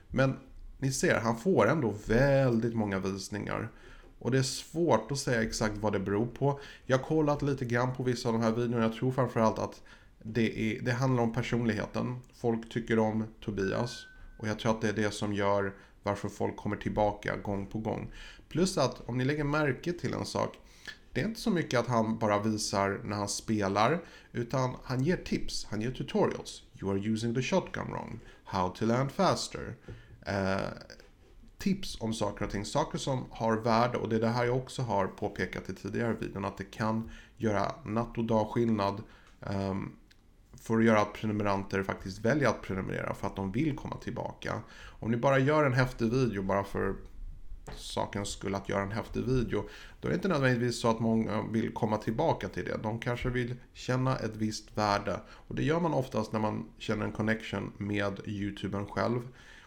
Men 0.07 0.37
ni 0.77 0.91
ser, 0.91 1.19
han 1.19 1.37
får 1.37 1.67
ändå 1.67 1.93
väldigt 2.07 2.75
många 2.75 2.99
visningar. 2.99 3.71
Och 4.19 4.31
det 4.31 4.37
är 4.37 4.43
svårt 4.43 5.11
att 5.11 5.19
säga 5.19 5.43
exakt 5.43 5.77
vad 5.77 5.93
det 5.93 5.99
beror 5.99 6.25
på. 6.25 6.59
Jag 6.85 6.97
har 6.97 7.03
kollat 7.03 7.41
lite 7.41 7.65
grann 7.65 7.95
på 7.95 8.03
vissa 8.03 8.29
av 8.29 8.33
de 8.33 8.41
här 8.41 8.51
videorna. 8.51 8.83
Jag 8.83 8.93
tror 8.93 9.11
framförallt 9.11 9.59
att 9.59 9.81
det, 10.23 10.59
är, 10.59 10.81
det 10.81 10.91
handlar 10.91 11.23
om 11.23 11.33
personligheten. 11.33 12.19
Folk 12.33 12.69
tycker 12.69 12.99
om 12.99 13.23
Tobias. 13.41 14.05
Och 14.37 14.47
jag 14.47 14.59
tror 14.59 14.71
att 14.71 14.81
det 14.81 14.89
är 14.89 14.93
det 14.93 15.11
som 15.11 15.33
gör 15.33 15.73
varför 16.05 16.29
folk 16.29 16.57
kommer 16.57 16.75
tillbaka 16.75 17.37
gång 17.37 17.67
på 17.67 17.79
gång. 17.79 18.11
Plus 18.49 18.77
att 18.77 19.09
om 19.09 19.17
ni 19.17 19.25
lägger 19.25 19.43
märke 19.43 19.93
till 19.93 20.13
en 20.13 20.25
sak. 20.25 20.57
Det 21.13 21.21
är 21.21 21.25
inte 21.25 21.39
så 21.39 21.49
mycket 21.49 21.79
att 21.79 21.87
han 21.87 22.17
bara 22.17 22.39
visar 22.39 22.99
när 23.03 23.15
han 23.15 23.29
spelar. 23.29 24.03
Utan 24.31 24.75
han 24.83 25.03
ger 25.03 25.17
tips. 25.17 25.65
Han 25.69 25.81
ger 25.81 25.91
tutorials. 25.91 26.63
You 26.81 26.91
are 26.91 26.99
using 26.99 27.35
the 27.35 27.41
shotgun 27.41 27.87
wrong. 27.87 28.19
How 28.43 28.69
to 28.69 28.85
land 28.85 29.11
faster. 29.11 29.75
Eh, 30.25 30.57
tips 31.57 32.01
om 32.01 32.13
saker 32.13 32.45
och 32.45 32.51
ting. 32.51 32.65
Saker 32.65 32.97
som 32.97 33.25
har 33.29 33.57
värde 33.57 33.97
och 33.97 34.09
det 34.09 34.15
är 34.15 34.19
det 34.19 34.27
här 34.27 34.45
jag 34.45 34.57
också 34.57 34.81
har 34.81 35.07
påpekat 35.07 35.69
i 35.69 35.75
tidigare 35.75 36.13
videon. 36.13 36.45
Att 36.45 36.57
det 36.57 36.71
kan 36.71 37.09
göra 37.37 37.75
natt 37.85 38.17
och 38.17 38.25
dag 38.25 38.47
skillnad. 38.47 39.03
Um, 39.39 39.55
ehm, 39.55 39.91
för 40.65 40.77
att 40.77 40.85
göra 40.85 41.01
att 41.01 41.13
prenumeranter 41.13 41.83
faktiskt 41.83 42.19
väljer 42.19 42.49
att 42.49 42.61
prenumerera 42.61 43.13
för 43.13 43.27
att 43.27 43.35
de 43.35 43.51
vill 43.51 43.75
komma 43.75 43.97
tillbaka. 43.97 44.61
Om 44.99 45.11
ni 45.11 45.17
bara 45.17 45.39
gör 45.39 45.65
en 45.65 45.73
häftig 45.73 46.11
video 46.11 46.43
bara 46.43 46.63
för 46.63 46.95
sakens 47.75 48.29
skull 48.29 48.55
att 48.55 48.69
göra 48.69 48.81
en 48.81 48.91
häftig 48.91 49.23
video, 49.23 49.69
då 49.99 50.07
är 50.07 50.09
det 50.09 50.15
inte 50.15 50.27
nödvändigtvis 50.27 50.79
så 50.79 50.89
att 50.89 50.99
många 50.99 51.41
vill 51.51 51.73
komma 51.73 51.97
tillbaka 51.97 52.47
till 52.47 52.65
det. 52.65 52.77
De 52.83 52.99
kanske 52.99 53.29
vill 53.29 53.55
känna 53.73 54.17
ett 54.17 54.35
visst 54.35 54.77
värde. 54.77 55.19
Och 55.29 55.55
det 55.55 55.63
gör 55.63 55.79
man 55.79 55.93
oftast 55.93 56.31
när 56.31 56.39
man 56.39 56.69
känner 56.77 57.05
en 57.05 57.11
connection 57.11 57.71
med 57.77 58.19
YouTubern 58.25 58.85
själv. 58.85 59.21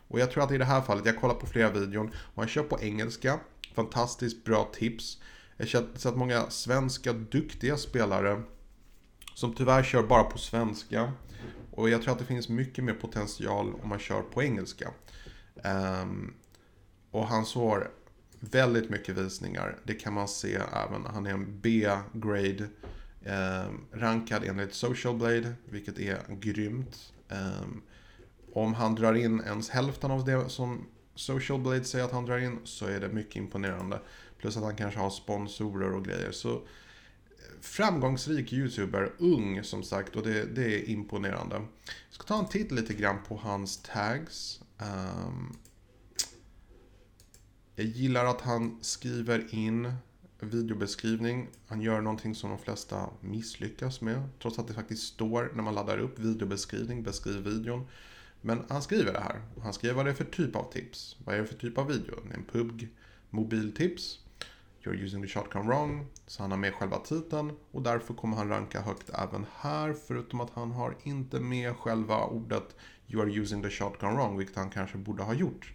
Och 0.08 0.20
jag 0.20 0.30
tror 0.30 0.44
att 0.44 0.52
i 0.52 0.58
det 0.58 0.64
här 0.64 0.80
fallet, 0.80 1.06
jag 1.06 1.20
kollar 1.20 1.34
på 1.34 1.46
flera 1.46 1.70
videon 1.70 2.10
och 2.34 2.42
han 2.42 2.48
kör 2.48 2.62
på 2.62 2.80
engelska. 2.80 3.40
Fantastiskt 3.74 4.44
bra 4.44 4.68
tips. 4.72 5.18
Jag 5.56 5.80
har 5.80 5.98
sett 5.98 6.16
många 6.16 6.50
svenska 6.50 7.12
duktiga 7.12 7.76
spelare 7.76 8.42
som 9.38 9.54
tyvärr 9.54 9.82
kör 9.82 10.02
bara 10.02 10.24
på 10.24 10.38
svenska. 10.38 11.12
Och 11.70 11.90
jag 11.90 12.02
tror 12.02 12.12
att 12.12 12.18
det 12.18 12.24
finns 12.24 12.48
mycket 12.48 12.84
mer 12.84 12.94
potential 12.94 13.74
om 13.82 13.88
man 13.88 13.98
kör 13.98 14.22
på 14.22 14.42
engelska. 14.42 14.90
Um, 16.02 16.34
och 17.10 17.26
han 17.26 17.46
får 17.46 17.90
väldigt 18.40 18.90
mycket 18.90 19.16
visningar. 19.16 19.78
Det 19.84 19.94
kan 19.94 20.12
man 20.12 20.28
se 20.28 20.54
även. 20.54 21.06
Han 21.06 21.26
är 21.26 21.30
en 21.30 21.60
B-grade. 21.60 22.68
Um, 23.24 23.84
rankad 23.92 24.44
enligt 24.44 24.74
Social 24.74 25.16
Blade, 25.16 25.52
vilket 25.70 25.98
är 25.98 26.18
grymt. 26.40 27.12
Um, 27.28 27.82
om 28.52 28.74
han 28.74 28.94
drar 28.94 29.14
in 29.14 29.40
ens 29.40 29.70
hälften 29.70 30.10
av 30.10 30.24
det 30.24 30.48
som 30.48 30.86
Social 31.14 31.60
Blade 31.60 31.84
säger 31.84 32.04
att 32.04 32.12
han 32.12 32.26
drar 32.26 32.38
in 32.38 32.58
så 32.64 32.86
är 32.86 33.00
det 33.00 33.08
mycket 33.08 33.36
imponerande. 33.36 34.00
Plus 34.38 34.56
att 34.56 34.62
han 34.62 34.76
kanske 34.76 35.00
har 35.00 35.10
sponsorer 35.10 35.92
och 35.92 36.04
grejer. 36.04 36.32
Så 36.32 36.62
framgångsrik 37.60 38.52
YouTuber, 38.52 39.12
ung 39.18 39.64
som 39.64 39.82
sagt 39.82 40.16
och 40.16 40.22
det, 40.22 40.44
det 40.44 40.74
är 40.74 40.88
imponerande. 40.88 41.56
Jag 41.56 42.14
ska 42.14 42.24
ta 42.24 42.38
en 42.38 42.48
titt 42.48 42.72
lite 42.72 42.94
grann 42.94 43.16
på 43.28 43.36
hans 43.36 43.82
tags. 43.82 44.60
Um, 44.78 45.56
jag 47.74 47.86
gillar 47.86 48.24
att 48.24 48.40
han 48.40 48.78
skriver 48.80 49.54
in 49.54 49.92
videobeskrivning. 50.40 51.48
Han 51.66 51.80
gör 51.80 52.00
någonting 52.00 52.34
som 52.34 52.50
de 52.50 52.58
flesta 52.58 53.10
misslyckas 53.20 54.00
med. 54.00 54.28
Trots 54.42 54.58
att 54.58 54.68
det 54.68 54.74
faktiskt 54.74 55.02
står 55.02 55.52
när 55.54 55.62
man 55.62 55.74
laddar 55.74 55.98
upp 55.98 56.18
videobeskrivning, 56.18 57.02
beskriv 57.02 57.36
videon. 57.36 57.86
Men 58.40 58.64
han 58.68 58.82
skriver 58.82 59.12
det 59.12 59.20
här. 59.20 59.42
Han 59.62 59.72
skriver 59.72 59.94
vad 59.94 60.06
det 60.06 60.10
är 60.10 60.14
för 60.14 60.24
typ 60.24 60.56
av 60.56 60.72
tips. 60.72 61.16
Vad 61.24 61.34
är 61.34 61.38
det 61.40 61.46
för 61.46 61.54
typ 61.54 61.78
av 61.78 61.86
video? 61.86 62.14
En 62.34 62.44
PUBG 62.44 62.88
mobiltips. 63.30 64.18
You're 64.88 65.04
using 65.04 65.22
the 65.22 65.28
shotgun 65.28 65.66
wrong. 65.66 66.06
Så 66.26 66.42
han 66.42 66.50
har 66.50 66.58
med 66.58 66.74
själva 66.74 66.98
titeln 66.98 67.52
och 67.70 67.82
därför 67.82 68.14
kommer 68.14 68.36
han 68.36 68.48
ranka 68.48 68.80
högt 68.80 69.10
även 69.10 69.46
här. 69.56 69.94
Förutom 70.06 70.40
att 70.40 70.50
han 70.50 70.70
har 70.70 70.96
inte 71.02 71.40
med 71.40 71.76
själva 71.76 72.24
ordet 72.24 72.76
You 73.06 73.22
are 73.22 73.30
using 73.30 73.62
the 73.62 73.70
shotgun 73.70 74.16
wrong, 74.16 74.38
vilket 74.38 74.56
han 74.56 74.70
kanske 74.70 74.98
borde 74.98 75.22
ha 75.22 75.34
gjort. 75.34 75.72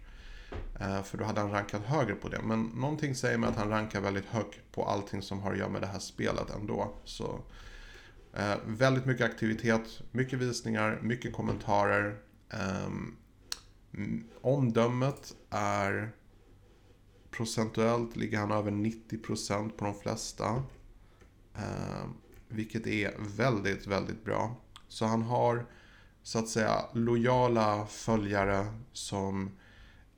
Eh, 0.80 1.04
för 1.04 1.18
då 1.18 1.24
hade 1.24 1.42
han 1.42 1.52
rankat 1.52 1.82
högre 1.86 2.16
på 2.16 2.30
det. 2.30 2.42
Men 2.42 2.64
någonting 2.64 3.16
säger 3.16 3.38
mig 3.38 3.50
att 3.50 3.56
han 3.56 3.70
rankar 3.70 4.02
väldigt 4.02 4.26
högt 4.26 4.60
på 4.72 4.86
allting 4.86 5.22
som 5.22 5.40
har 5.40 5.52
att 5.52 5.58
göra 5.58 5.70
med 5.70 5.82
det 5.82 5.88
här 5.88 6.00
spelet 6.00 6.50
ändå. 6.50 6.94
Så 7.04 7.42
eh, 8.34 8.56
väldigt 8.66 9.06
mycket 9.06 9.26
aktivitet, 9.26 10.02
mycket 10.12 10.40
visningar, 10.40 11.00
mycket 11.02 11.34
kommentarer. 11.34 12.18
Eh, 12.50 12.90
omdömet 14.42 15.36
är 15.50 16.12
procentuellt 17.34 18.16
ligger 18.16 18.38
han 18.38 18.52
över 18.52 18.72
90% 18.72 19.70
på 19.70 19.86
de 19.86 19.94
flesta. 19.94 20.64
Eh, 21.56 22.06
vilket 22.48 22.88
är 22.88 23.14
väldigt, 23.38 23.88
väldigt 23.88 24.26
bra. 24.26 24.56
Så 24.88 25.06
han 25.06 25.22
har 25.22 25.66
så 26.24 26.40
att 26.40 26.50
säga 26.50 26.86
lojala 26.94 27.86
följare 27.86 28.66
som 28.94 29.52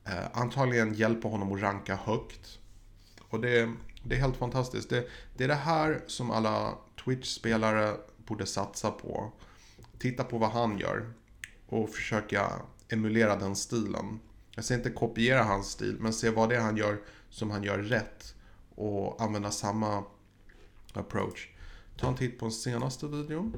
eh, 0.06 0.26
antagligen 0.34 0.94
hjälper 0.94 1.30
honom 1.30 1.54
att 1.54 1.62
ranka 1.62 1.96
högt. 1.96 2.60
Och 3.30 3.40
det, 3.40 3.74
det 4.04 4.16
är 4.16 4.20
helt 4.20 4.38
fantastiskt. 4.38 4.90
Det, 4.90 5.08
det 5.38 5.44
är 5.44 5.48
det 5.48 5.54
här 5.56 6.04
som 6.08 6.32
alla 6.32 6.78
Twitch-spelare 7.06 7.94
borde 8.26 8.46
satsa 8.46 8.92
på. 8.92 9.32
Titta 10.00 10.24
på 10.24 10.38
vad 10.38 10.50
han 10.50 10.78
gör 10.78 11.14
och 11.68 11.90
försöka 11.90 12.52
emulera 12.90 13.36
den 13.36 13.56
stilen. 13.56 14.20
Jag 14.56 14.66
säger 14.66 14.80
inte 14.80 14.92
kopiera 14.92 15.44
hans 15.44 15.68
stil, 15.68 15.98
men 16.00 16.14
se 16.14 16.30
vad 16.30 16.50
det 16.50 16.56
är 16.56 16.62
han 16.62 16.78
gör 16.78 17.02
som 17.30 17.52
han 17.52 17.64
gör 17.64 17.78
rätt 17.78 18.36
och 18.76 19.22
använda 19.22 19.52
samma 19.52 20.04
approach. 20.94 21.50
Ta 21.98 22.08
en 22.08 22.16
titt 22.16 22.40
på 22.40 22.46
den 22.46 22.52
senaste 22.52 23.08
videon. 23.08 23.58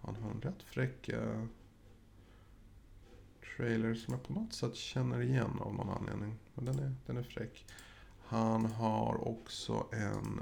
Han 0.00 0.16
har 0.16 0.30
en 0.30 0.40
rätt 0.40 0.62
fräck 0.62 1.08
eh, 1.08 1.44
trailer 3.56 3.94
som 3.94 4.14
jag 4.14 4.22
på 4.22 4.32
något 4.32 4.54
sätt 4.54 4.74
känner 4.74 5.22
igen 5.22 5.58
av 5.60 5.74
någon 5.74 5.90
anledning. 5.90 6.38
Men 6.54 6.64
den 6.64 6.78
är, 6.78 6.94
den 7.06 7.16
är 7.16 7.22
fräck. 7.22 7.66
Han 8.26 8.66
har 8.66 9.28
också 9.28 9.86
en 9.92 10.40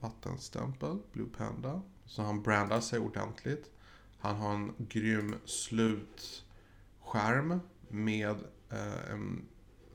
vattenstämpel, 0.00 0.98
Blue 1.12 1.28
Panda. 1.36 1.82
Så 2.04 2.22
han 2.22 2.42
brandar 2.42 2.80
sig 2.80 2.98
ordentligt. 2.98 3.70
Han 4.18 4.36
har 4.36 4.54
en 4.54 4.72
grym 4.78 5.34
slutskärm 5.44 6.44
med 7.94 8.36
eh, 8.70 9.10
en 9.12 9.44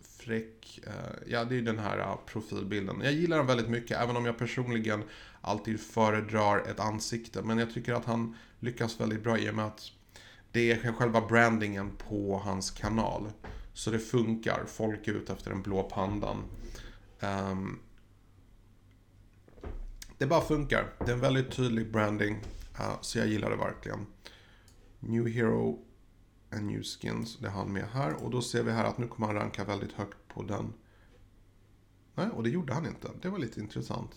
fräck, 0.01 0.79
eh, 0.87 1.27
ja 1.27 1.43
det 1.43 1.57
är 1.57 1.61
den 1.61 1.79
här 1.79 1.99
eh, 1.99 2.15
profilbilden. 2.25 3.01
Jag 3.03 3.13
gillar 3.13 3.37
den 3.37 3.45
väldigt 3.45 3.69
mycket, 3.69 3.97
även 3.97 4.15
om 4.15 4.25
jag 4.25 4.37
personligen 4.37 5.03
alltid 5.41 5.79
föredrar 5.79 6.59
ett 6.59 6.79
ansikte. 6.79 7.41
Men 7.41 7.57
jag 7.57 7.73
tycker 7.73 7.93
att 7.93 8.05
han 8.05 8.35
lyckas 8.59 8.99
väldigt 8.99 9.23
bra 9.23 9.37
i 9.37 9.49
och 9.49 9.55
med 9.55 9.65
att 9.65 9.91
det 10.51 10.71
är 10.71 10.93
själva 10.93 11.21
brandingen 11.21 11.91
på 12.09 12.37
hans 12.37 12.71
kanal. 12.71 13.31
Så 13.73 13.91
det 13.91 13.99
funkar, 13.99 14.65
folk 14.67 15.07
är 15.07 15.11
ute 15.11 15.33
efter 15.33 15.49
den 15.49 15.61
blå 15.61 15.83
pandan. 15.83 16.43
Um, 17.19 17.79
det 20.17 20.25
bara 20.25 20.41
funkar. 20.41 20.93
Det 20.99 21.11
är 21.11 21.15
en 21.15 21.19
väldigt 21.19 21.51
tydlig 21.51 21.91
branding. 21.91 22.35
Uh, 22.79 23.01
så 23.01 23.19
jag 23.19 23.27
gillar 23.27 23.49
det 23.49 23.55
verkligen. 23.55 24.05
New 24.99 25.27
Hero 25.27 25.88
en 26.49 26.67
New 26.67 26.83
Skins, 26.83 27.37
det 27.37 27.49
har 27.49 27.59
han 27.59 27.73
med 27.73 27.87
här. 27.93 28.13
Och 28.13 28.31
då 28.31 28.41
ser 28.41 28.63
vi 28.63 28.71
här 28.71 28.85
att 28.85 28.97
nu 28.97 29.07
kommer 29.07 29.27
han 29.27 29.35
ranka 29.35 29.63
väldigt 29.63 29.91
högt 29.91 30.17
på 30.27 30.43
den. 30.43 30.73
Nej, 32.15 32.27
och 32.29 32.43
det 32.43 32.49
gjorde 32.49 32.73
han 32.73 32.85
inte. 32.85 33.11
Det 33.21 33.29
var 33.29 33.39
lite 33.39 33.59
intressant. 33.59 34.11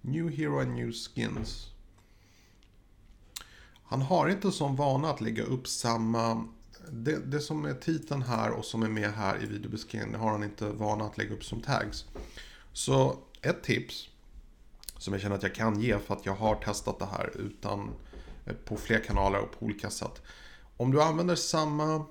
New 0.00 0.28
Hero 0.28 0.60
and 0.60 0.74
New 0.74 0.92
Skins. 0.92 1.66
Han 3.84 4.02
har 4.02 4.28
inte 4.28 4.52
som 4.52 4.76
vana 4.76 5.10
att 5.10 5.20
lägga 5.20 5.42
upp 5.42 5.68
samma... 5.68 6.48
Det, 6.90 7.30
det 7.30 7.40
som 7.40 7.64
är 7.64 7.74
titeln 7.74 8.22
här 8.22 8.50
och 8.50 8.64
som 8.64 8.82
är 8.82 8.88
med 8.88 9.12
här 9.12 9.42
i 9.42 9.46
videobeskrivningen 9.46 10.20
har 10.20 10.30
han 10.30 10.44
inte 10.44 10.70
vana 10.70 11.04
att 11.04 11.18
lägga 11.18 11.34
upp 11.34 11.44
som 11.44 11.60
tags. 11.60 12.04
Så 12.72 13.18
ett 13.42 13.62
tips 13.62 14.08
som 14.98 15.12
jag 15.12 15.22
känner 15.22 15.36
att 15.36 15.42
jag 15.42 15.54
kan 15.54 15.80
ge 15.80 15.98
för 15.98 16.14
att 16.14 16.26
jag 16.26 16.34
har 16.34 16.54
testat 16.54 16.98
det 16.98 17.06
här 17.06 17.36
utan 17.36 17.90
på 18.64 18.76
fler 18.76 18.98
kanaler 19.04 19.38
och 19.38 19.58
på 19.58 19.64
olika 19.64 19.90
sätt. 19.90 20.22
Om 20.80 20.90
du 20.90 21.02
använder 21.02 21.34
samma 21.34 22.04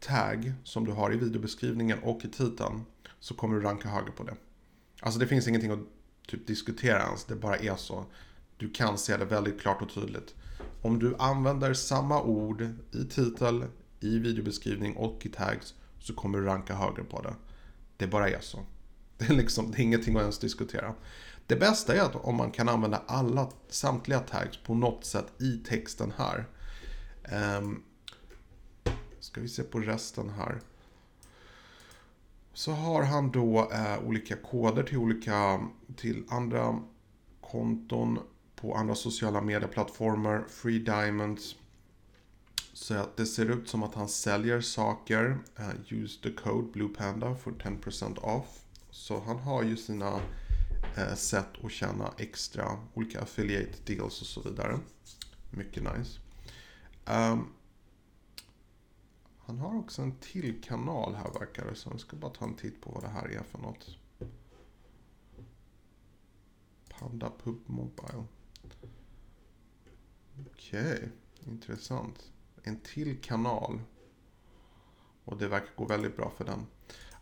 tag 0.00 0.52
som 0.64 0.84
du 0.84 0.92
har 0.92 1.12
i 1.12 1.16
videobeskrivningen 1.16 1.98
och 1.98 2.24
i 2.24 2.28
titeln 2.28 2.84
så 3.20 3.34
kommer 3.34 3.56
du 3.56 3.62
ranka 3.62 3.88
högre 3.88 4.10
på 4.10 4.22
det. 4.22 4.34
Alltså 5.00 5.20
det 5.20 5.26
finns 5.26 5.48
ingenting 5.48 5.70
att 5.70 5.78
typ 6.26 6.46
diskutera 6.46 7.02
ens, 7.02 7.24
det 7.24 7.36
bara 7.36 7.56
är 7.56 7.76
så. 7.76 8.04
Du 8.56 8.70
kan 8.70 8.98
se 8.98 9.16
det 9.16 9.24
väldigt 9.24 9.60
klart 9.60 9.82
och 9.82 9.94
tydligt. 9.94 10.34
Om 10.82 10.98
du 10.98 11.16
använder 11.18 11.74
samma 11.74 12.22
ord 12.22 12.62
i 12.92 13.04
titel, 13.04 13.64
i 14.00 14.18
videobeskrivning 14.18 14.96
och 14.96 15.26
i 15.26 15.28
tags 15.28 15.74
så 15.98 16.14
kommer 16.14 16.38
du 16.38 16.44
ranka 16.44 16.74
högre 16.74 17.04
på 17.04 17.22
det. 17.22 17.34
Det 17.96 18.06
bara 18.06 18.28
är 18.28 18.40
så. 18.40 18.58
Det 19.18 19.24
är, 19.24 19.34
liksom, 19.34 19.70
det 19.70 19.78
är 19.78 19.82
ingenting 19.82 20.16
att 20.16 20.20
ens 20.20 20.38
diskutera. 20.38 20.94
Det 21.46 21.56
bästa 21.56 21.94
är 21.94 22.00
att 22.00 22.16
om 22.16 22.36
man 22.36 22.50
kan 22.50 22.68
använda 22.68 23.02
alla, 23.06 23.50
samtliga 23.68 24.20
tags 24.20 24.56
på 24.56 24.74
något 24.74 25.04
sätt 25.04 25.26
i 25.40 25.56
texten 25.56 26.12
här. 26.16 26.48
Um, 27.58 27.82
ska 29.20 29.40
vi 29.40 29.48
se 29.48 29.62
på 29.62 29.78
resten 29.78 30.30
här. 30.30 30.60
Så 32.52 32.72
har 32.72 33.02
han 33.02 33.30
då 33.30 33.70
eh, 33.72 33.98
olika 34.04 34.36
koder 34.36 34.82
till 34.82 34.98
olika, 34.98 35.68
till 35.96 36.24
andra 36.28 36.82
konton 37.40 38.18
på 38.56 38.74
andra 38.74 38.94
sociala 38.94 39.40
medieplattformar, 39.40 40.44
Free 40.48 40.78
Diamonds. 40.78 41.56
Så 42.72 42.94
att 42.94 43.16
det 43.16 43.26
ser 43.26 43.50
ut 43.50 43.68
som 43.68 43.82
att 43.82 43.94
han 43.94 44.08
säljer 44.08 44.60
saker. 44.60 45.38
Uh, 45.60 45.92
use 45.92 46.22
the 46.22 46.30
code 46.30 46.72
Blue 46.72 46.88
Panda 46.88 47.34
for 47.34 47.50
10% 47.50 48.18
off. 48.18 48.64
Så 48.90 49.20
han 49.20 49.38
har 49.38 49.62
ju 49.62 49.76
sina 49.76 50.14
uh, 50.98 51.14
sätt 51.14 51.48
att 51.64 51.72
tjäna 51.72 52.12
extra, 52.18 52.78
olika 52.94 53.20
affiliate 53.20 53.94
deals 53.94 54.20
och 54.20 54.26
så 54.26 54.40
vidare. 54.40 54.78
Mycket 55.50 55.82
nice. 55.82 56.18
Um, 57.04 57.46
han 59.50 59.58
har 59.58 59.78
också 59.78 60.02
en 60.02 60.12
till 60.12 60.62
kanal 60.62 61.14
här 61.14 61.30
verkar 61.40 61.64
det 61.64 61.74
som. 61.74 61.92
Jag 61.92 62.00
ska 62.00 62.16
bara 62.16 62.30
ta 62.30 62.44
en 62.44 62.56
titt 62.56 62.80
på 62.80 62.90
vad 62.90 63.02
det 63.02 63.08
här 63.08 63.28
är 63.28 63.42
för 63.42 63.58
något. 63.58 63.98
Panda 66.88 67.32
Pub 67.44 67.58
Mobile. 67.66 68.24
Okej, 70.52 70.92
okay. 70.92 71.08
intressant. 71.46 72.32
En 72.62 72.80
till 72.80 73.20
kanal. 73.20 73.80
Och 75.24 75.36
det 75.36 75.48
verkar 75.48 75.76
gå 75.76 75.84
väldigt 75.84 76.16
bra 76.16 76.32
för 76.36 76.44
den. 76.44 76.66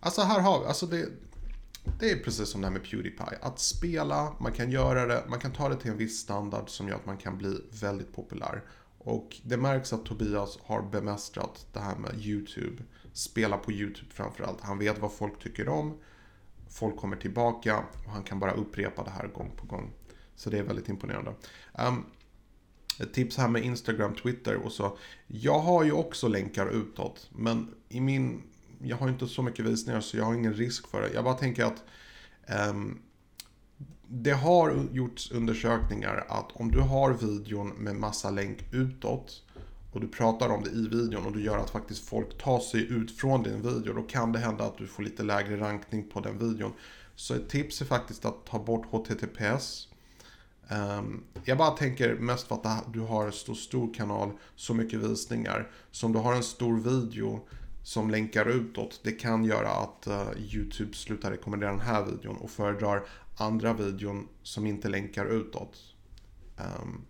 Alltså 0.01 0.23
här 0.23 0.41
har 0.41 0.61
vi, 0.61 0.67
alltså 0.67 0.87
det, 0.87 1.09
det 2.01 2.11
är 2.11 2.25
precis 2.25 2.49
som 2.49 2.61
det 2.61 2.67
här 2.67 2.73
med 2.73 2.91
Pewdiepie. 2.91 3.39
Att 3.43 3.59
spela, 3.59 4.37
man 4.41 4.53
kan 4.53 4.71
göra 4.71 5.07
det, 5.07 5.25
man 5.29 5.41
kan 5.41 5.53
ta 5.53 5.69
det 5.69 5.77
till 5.77 5.91
en 5.91 5.97
viss 5.97 6.21
standard 6.21 6.69
som 6.69 6.89
gör 6.89 6.97
att 6.97 7.07
man 7.07 7.17
kan 7.17 7.39
bli 7.39 7.61
väldigt 7.81 8.15
populär. 8.15 8.65
Och 9.09 9.37
det 9.43 9.57
märks 9.57 9.93
att 9.93 10.05
Tobias 10.05 10.59
har 10.65 10.83
bemästrat 10.83 11.67
det 11.73 11.81
här 11.81 11.97
med 11.97 12.27
YouTube. 12.27 12.83
Spela 13.13 13.57
på 13.57 13.73
YouTube 13.73 14.11
framförallt. 14.11 14.61
Han 14.61 14.79
vet 14.79 14.99
vad 14.99 15.13
folk 15.13 15.43
tycker 15.43 15.69
om. 15.69 15.99
Folk 16.71 16.97
kommer 16.97 17.17
tillbaka 17.17 17.85
och 18.07 18.13
han 18.13 18.23
kan 18.23 18.39
bara 18.39 18.53
upprepa 18.53 19.05
det 19.05 19.11
här 19.11 19.27
gång 19.27 19.53
på 19.57 19.67
gång. 19.67 19.91
Så 20.37 20.51
det 20.51 20.59
är 20.59 20.63
väldigt 20.63 20.89
imponerande. 20.89 21.35
Um, 21.79 22.07
ett 23.01 23.13
tips 23.13 23.37
här 23.37 23.49
med 23.49 23.65
Instagram, 23.65 24.15
Twitter 24.15 24.57
och 24.57 24.73
så. 24.73 24.99
Jag 25.27 25.59
har 25.59 25.85
ju 25.85 25.93
också 25.93 26.29
länkar 26.29 26.67
utåt. 26.67 27.31
Men 27.33 27.75
i 27.89 28.01
min... 28.01 28.43
Jag 28.83 28.97
har 28.97 29.09
inte 29.09 29.27
så 29.27 29.43
mycket 29.43 29.65
visningar 29.65 30.01
så 30.01 30.17
jag 30.17 30.25
har 30.25 30.35
ingen 30.35 30.55
risk 30.55 30.89
för 30.89 31.03
det. 31.03 31.13
Jag 31.15 31.25
bara 31.25 31.35
tänker 31.35 31.65
att 31.65 31.85
um, 32.71 33.03
det 34.09 34.33
har 34.33 34.87
gjorts 34.93 35.31
undersökningar 35.31 36.25
att 36.29 36.53
om 36.53 36.71
du 36.71 36.81
har 36.81 37.13
videon 37.13 37.69
med 37.69 37.97
massa 37.97 38.31
länk 38.31 38.59
utåt 38.73 39.43
och 39.93 40.01
du 40.01 40.09
pratar 40.09 40.49
om 40.49 40.63
det 40.63 40.71
i 40.71 40.89
videon 40.89 41.27
och 41.27 41.33
du 41.33 41.45
gör 41.45 41.59
att 41.59 41.71
faktiskt 41.71 42.09
folk 42.09 42.39
tar 42.39 42.61
sig 42.61 42.93
ut 42.93 43.19
från 43.19 43.43
din 43.43 43.63
video, 43.63 43.95
då 43.95 44.03
kan 44.03 44.33
det 44.33 44.39
hända 44.39 44.65
att 44.65 44.79
du 44.79 44.87
får 44.87 45.03
lite 45.03 45.23
lägre 45.23 45.61
rankning 45.61 46.09
på 46.11 46.21
den 46.21 46.39
videon. 46.39 46.73
Så 47.15 47.35
ett 47.35 47.49
tips 47.49 47.81
är 47.81 47.85
faktiskt 47.85 48.25
att 48.25 48.47
ta 48.47 48.59
bort 48.59 48.87
HTTPS. 48.91 49.89
Ehm, 50.69 51.25
jag 51.45 51.59
bara 51.59 51.71
tänker 51.71 52.15
mest 52.15 52.49
för 52.49 52.55
att 52.55 52.93
du 52.93 53.01
har 53.01 53.27
en 53.27 53.33
så 53.33 53.55
stor 53.55 53.95
kanal, 53.95 54.31
så 54.57 54.75
mycket 54.75 55.01
visningar. 55.01 55.71
Så 55.91 56.07
om 56.07 56.13
du 56.13 56.19
har 56.19 56.35
en 56.35 56.43
stor 56.43 56.81
video 56.81 57.41
som 57.89 58.11
länkar 58.11 58.47
utåt, 58.49 59.01
det 59.03 59.13
kan 59.13 59.45
göra 59.45 59.69
att 59.69 60.07
uh, 60.07 60.55
YouTube 60.55 60.95
slutar 60.95 61.31
rekommendera 61.31 61.71
den 61.71 61.81
här 61.81 62.05
videon 62.05 62.37
och 62.37 62.51
föredrar 62.51 63.03
andra 63.37 63.73
videon 63.73 64.29
som 64.43 64.67
inte 64.67 64.89
länkar 64.89 65.27
utåt. 65.27 65.79
Um, 66.57 67.05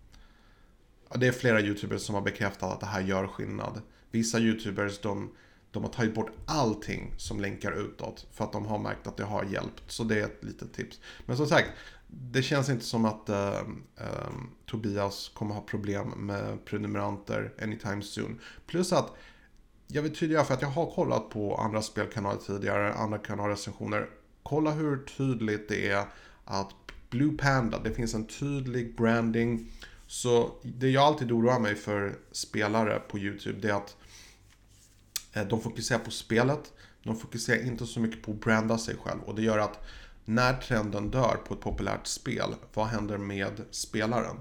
det 1.19 1.27
är 1.27 1.31
flera 1.31 1.61
YouTubers 1.61 2.01
som 2.01 2.15
har 2.15 2.21
bekräftat 2.21 2.73
att 2.73 2.79
det 2.79 2.85
här 2.85 3.01
gör 3.01 3.27
skillnad. 3.27 3.81
Vissa 4.11 4.39
YouTubers 4.39 5.01
de, 5.01 5.31
de 5.71 5.83
har 5.83 5.89
tagit 5.89 6.15
bort 6.15 6.31
allting 6.45 7.13
som 7.17 7.39
länkar 7.39 7.71
utåt 7.71 8.27
för 8.31 8.43
att 8.43 8.51
de 8.51 8.65
har 8.65 8.79
märkt 8.79 9.07
att 9.07 9.17
det 9.17 9.23
har 9.25 9.43
hjälpt. 9.43 9.83
Så 9.87 10.03
det 10.03 10.19
är 10.19 10.25
ett 10.25 10.43
litet 10.43 10.73
tips. 10.73 10.99
Men 11.25 11.37
som 11.37 11.47
sagt, 11.47 11.69
det 12.07 12.41
känns 12.41 12.69
inte 12.69 12.85
som 12.85 13.05
att 13.05 13.29
uh, 13.29 13.69
uh, 14.01 14.35
Tobias 14.65 15.31
kommer 15.33 15.55
ha 15.55 15.61
problem 15.61 16.09
med 16.09 16.65
prenumeranter 16.65 17.53
anytime 17.61 18.01
soon. 18.01 18.39
Plus 18.67 18.93
att 18.93 19.15
jag 19.91 20.01
vill 20.01 20.15
tydliggöra 20.15 20.45
för 20.45 20.53
att 20.53 20.61
jag 20.61 20.69
har 20.69 20.91
kollat 20.91 21.29
på 21.29 21.55
andra 21.55 21.81
spelkanaler 21.81 22.39
tidigare, 22.39 22.93
andra 22.93 23.17
kanalrecensioner. 23.17 24.09
Kolla 24.43 24.71
hur 24.71 25.05
tydligt 25.17 25.69
det 25.69 25.89
är 25.89 26.05
att 26.45 26.73
Blue 27.09 27.37
Panda, 27.37 27.79
det 27.79 27.91
finns 27.91 28.13
en 28.13 28.27
tydlig 28.27 28.95
branding. 28.95 29.71
Så 30.07 30.51
det 30.63 30.89
jag 30.89 31.03
alltid 31.03 31.31
oroar 31.31 31.59
mig 31.59 31.75
för 31.75 32.17
spelare 32.31 32.99
på 32.99 33.19
YouTube, 33.19 33.59
det 33.61 33.69
är 33.69 33.73
att 33.73 33.97
eh, 35.33 35.47
de 35.47 35.61
fokuserar 35.61 35.99
på 35.99 36.11
spelet. 36.11 36.73
De 37.03 37.15
fokuserar 37.15 37.65
inte 37.65 37.85
så 37.85 37.99
mycket 37.99 38.21
på 38.21 38.31
att 38.31 38.39
branda 38.39 38.77
sig 38.77 38.95
själv. 39.03 39.21
Och 39.21 39.35
det 39.35 39.41
gör 39.41 39.57
att 39.57 39.85
när 40.25 40.53
trenden 40.53 41.11
dör 41.11 41.37
på 41.47 41.53
ett 41.53 41.61
populärt 41.61 42.07
spel, 42.07 42.55
vad 42.73 42.87
händer 42.87 43.17
med 43.17 43.61
spelaren? 43.71 44.39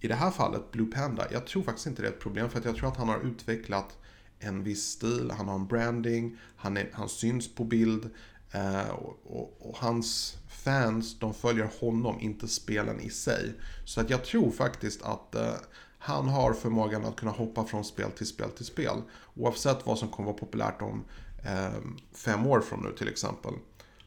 I 0.00 0.08
det 0.08 0.14
här 0.14 0.30
fallet, 0.30 0.70
Blue 0.72 0.86
Panda, 0.86 1.26
jag 1.30 1.46
tror 1.46 1.62
faktiskt 1.62 1.86
inte 1.86 2.02
det 2.02 2.08
är 2.08 2.12
ett 2.12 2.20
problem 2.20 2.50
för 2.50 2.58
att 2.58 2.64
jag 2.64 2.76
tror 2.76 2.88
att 2.88 2.96
han 2.96 3.08
har 3.08 3.20
utvecklat 3.20 3.96
en 4.40 4.62
viss 4.62 4.90
stil, 4.90 5.30
han 5.36 5.48
har 5.48 5.54
en 5.54 5.66
branding, 5.66 6.36
han, 6.56 6.76
är, 6.76 6.90
han 6.92 7.08
syns 7.08 7.54
på 7.54 7.64
bild 7.64 8.10
eh, 8.52 8.88
och, 8.88 9.18
och, 9.24 9.56
och, 9.58 9.76
hans 9.78 10.38
fans, 10.48 11.18
de 11.18 11.34
följer 11.34 11.70
honom, 11.80 12.20
inte 12.20 12.48
spelen 12.48 13.00
i 13.00 13.10
sig. 13.10 13.52
Så 13.84 14.00
att 14.00 14.10
jag 14.10 14.24
tror 14.24 14.50
faktiskt 14.50 15.02
att 15.02 15.34
eh, 15.34 15.54
han 15.98 16.28
har 16.28 16.52
förmågan 16.52 17.04
att 17.04 17.16
kunna 17.16 17.32
hoppa 17.32 17.64
från 17.64 17.84
spel 17.84 18.10
till 18.10 18.26
spel 18.26 18.50
till 18.50 18.66
spel. 18.66 19.02
Oavsett 19.34 19.86
vad 19.86 19.98
som 19.98 20.08
kommer 20.08 20.26
vara 20.26 20.38
populärt 20.38 20.82
om 20.82 21.04
eh, 21.44 21.80
fem 22.12 22.46
år 22.46 22.60
från 22.60 22.82
nu 22.82 22.92
till 22.92 23.08
exempel. 23.08 23.54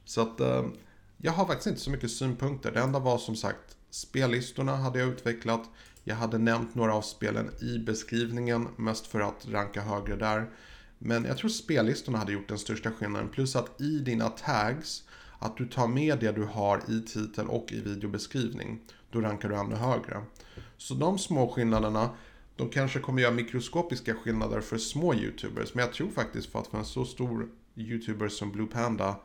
Så 0.05 0.21
att 0.21 0.39
eh, 0.39 0.65
jag 1.17 1.31
har 1.31 1.45
faktiskt 1.45 1.67
inte 1.67 1.81
så 1.81 1.91
mycket 1.91 2.11
synpunkter. 2.11 2.71
Det 2.71 2.79
enda 2.79 2.99
var 2.99 3.17
som 3.17 3.35
sagt 3.35 3.77
spellistorna 3.91 4.75
hade 4.75 4.99
jag 4.99 5.09
utvecklat. 5.09 5.69
Jag 6.03 6.15
hade 6.15 6.37
nämnt 6.37 6.75
några 6.75 6.93
av 6.93 7.01
spelen 7.01 7.49
i 7.61 7.79
beskrivningen, 7.79 8.67
mest 8.75 9.07
för 9.07 9.19
att 9.19 9.47
ranka 9.49 9.81
högre 9.81 10.15
där. 10.15 10.49
Men 10.97 11.25
jag 11.25 11.37
tror 11.37 11.49
spellistorna 11.49 12.17
hade 12.17 12.31
gjort 12.31 12.47
den 12.49 12.57
största 12.57 12.91
skillnaden. 12.91 13.29
Plus 13.29 13.55
att 13.55 13.81
i 13.81 13.99
dina 13.99 14.29
tags, 14.29 15.03
att 15.39 15.57
du 15.57 15.67
tar 15.67 15.87
med 15.87 16.19
det 16.19 16.31
du 16.31 16.43
har 16.43 16.81
i 16.87 17.01
titel 17.01 17.47
och 17.47 17.71
i 17.71 17.81
videobeskrivning. 17.81 18.79
Då 19.11 19.21
rankar 19.21 19.49
du 19.49 19.55
ännu 19.55 19.75
högre. 19.75 20.23
Så 20.77 20.93
de 20.93 21.17
små 21.17 21.51
skillnaderna, 21.53 22.09
de 22.55 22.69
kanske 22.69 22.99
kommer 22.99 23.21
göra 23.21 23.33
mikroskopiska 23.33 24.13
skillnader 24.13 24.61
för 24.61 24.77
små 24.77 25.13
YouTubers. 25.13 25.73
Men 25.73 25.85
jag 25.85 25.93
tror 25.93 26.09
faktiskt 26.09 26.51
för 26.51 26.59
att 26.59 26.67
för 26.67 26.77
en 26.77 26.85
så 26.85 27.05
stor 27.05 27.49
YouTuber 27.75 28.27
som 28.27 28.51
Blue 28.51 28.67
Panda 28.67 29.15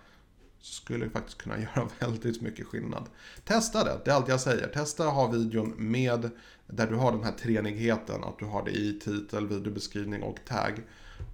skulle 0.67 1.11
faktiskt 1.11 1.39
kunna 1.39 1.59
göra 1.61 1.89
väldigt 1.99 2.43
mycket 2.43 2.67
skillnad. 2.67 3.09
Testa 3.45 3.85
det, 3.85 4.01
det 4.05 4.11
är 4.11 4.15
allt 4.15 4.29
jag 4.29 4.41
säger. 4.41 4.69
Testa 4.69 5.09
att 5.09 5.15
ha 5.15 5.27
videon 5.27 5.75
med 5.77 6.31
där 6.67 6.87
du 6.87 6.95
har 6.95 7.13
den 7.13 7.25
här 7.25 7.33
treenigheten, 7.33 8.25
att 8.25 8.39
du 8.39 8.45
har 8.45 8.65
det 8.65 8.71
i 8.71 9.01
titel, 9.01 9.47
videobeskrivning 9.47 10.23
och 10.23 10.39
tag. 10.45 10.83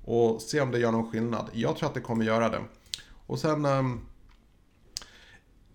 Och 0.04 0.42
se 0.42 0.60
om 0.60 0.70
det 0.70 0.78
gör 0.78 0.92
någon 0.92 1.10
skillnad. 1.10 1.50
Jag 1.52 1.76
tror 1.76 1.88
att 1.88 1.94
det 1.94 2.00
kommer 2.00 2.24
göra 2.24 2.48
det. 2.48 2.60
Och 3.26 3.38
sen... 3.38 3.64
Ehm, 3.64 4.00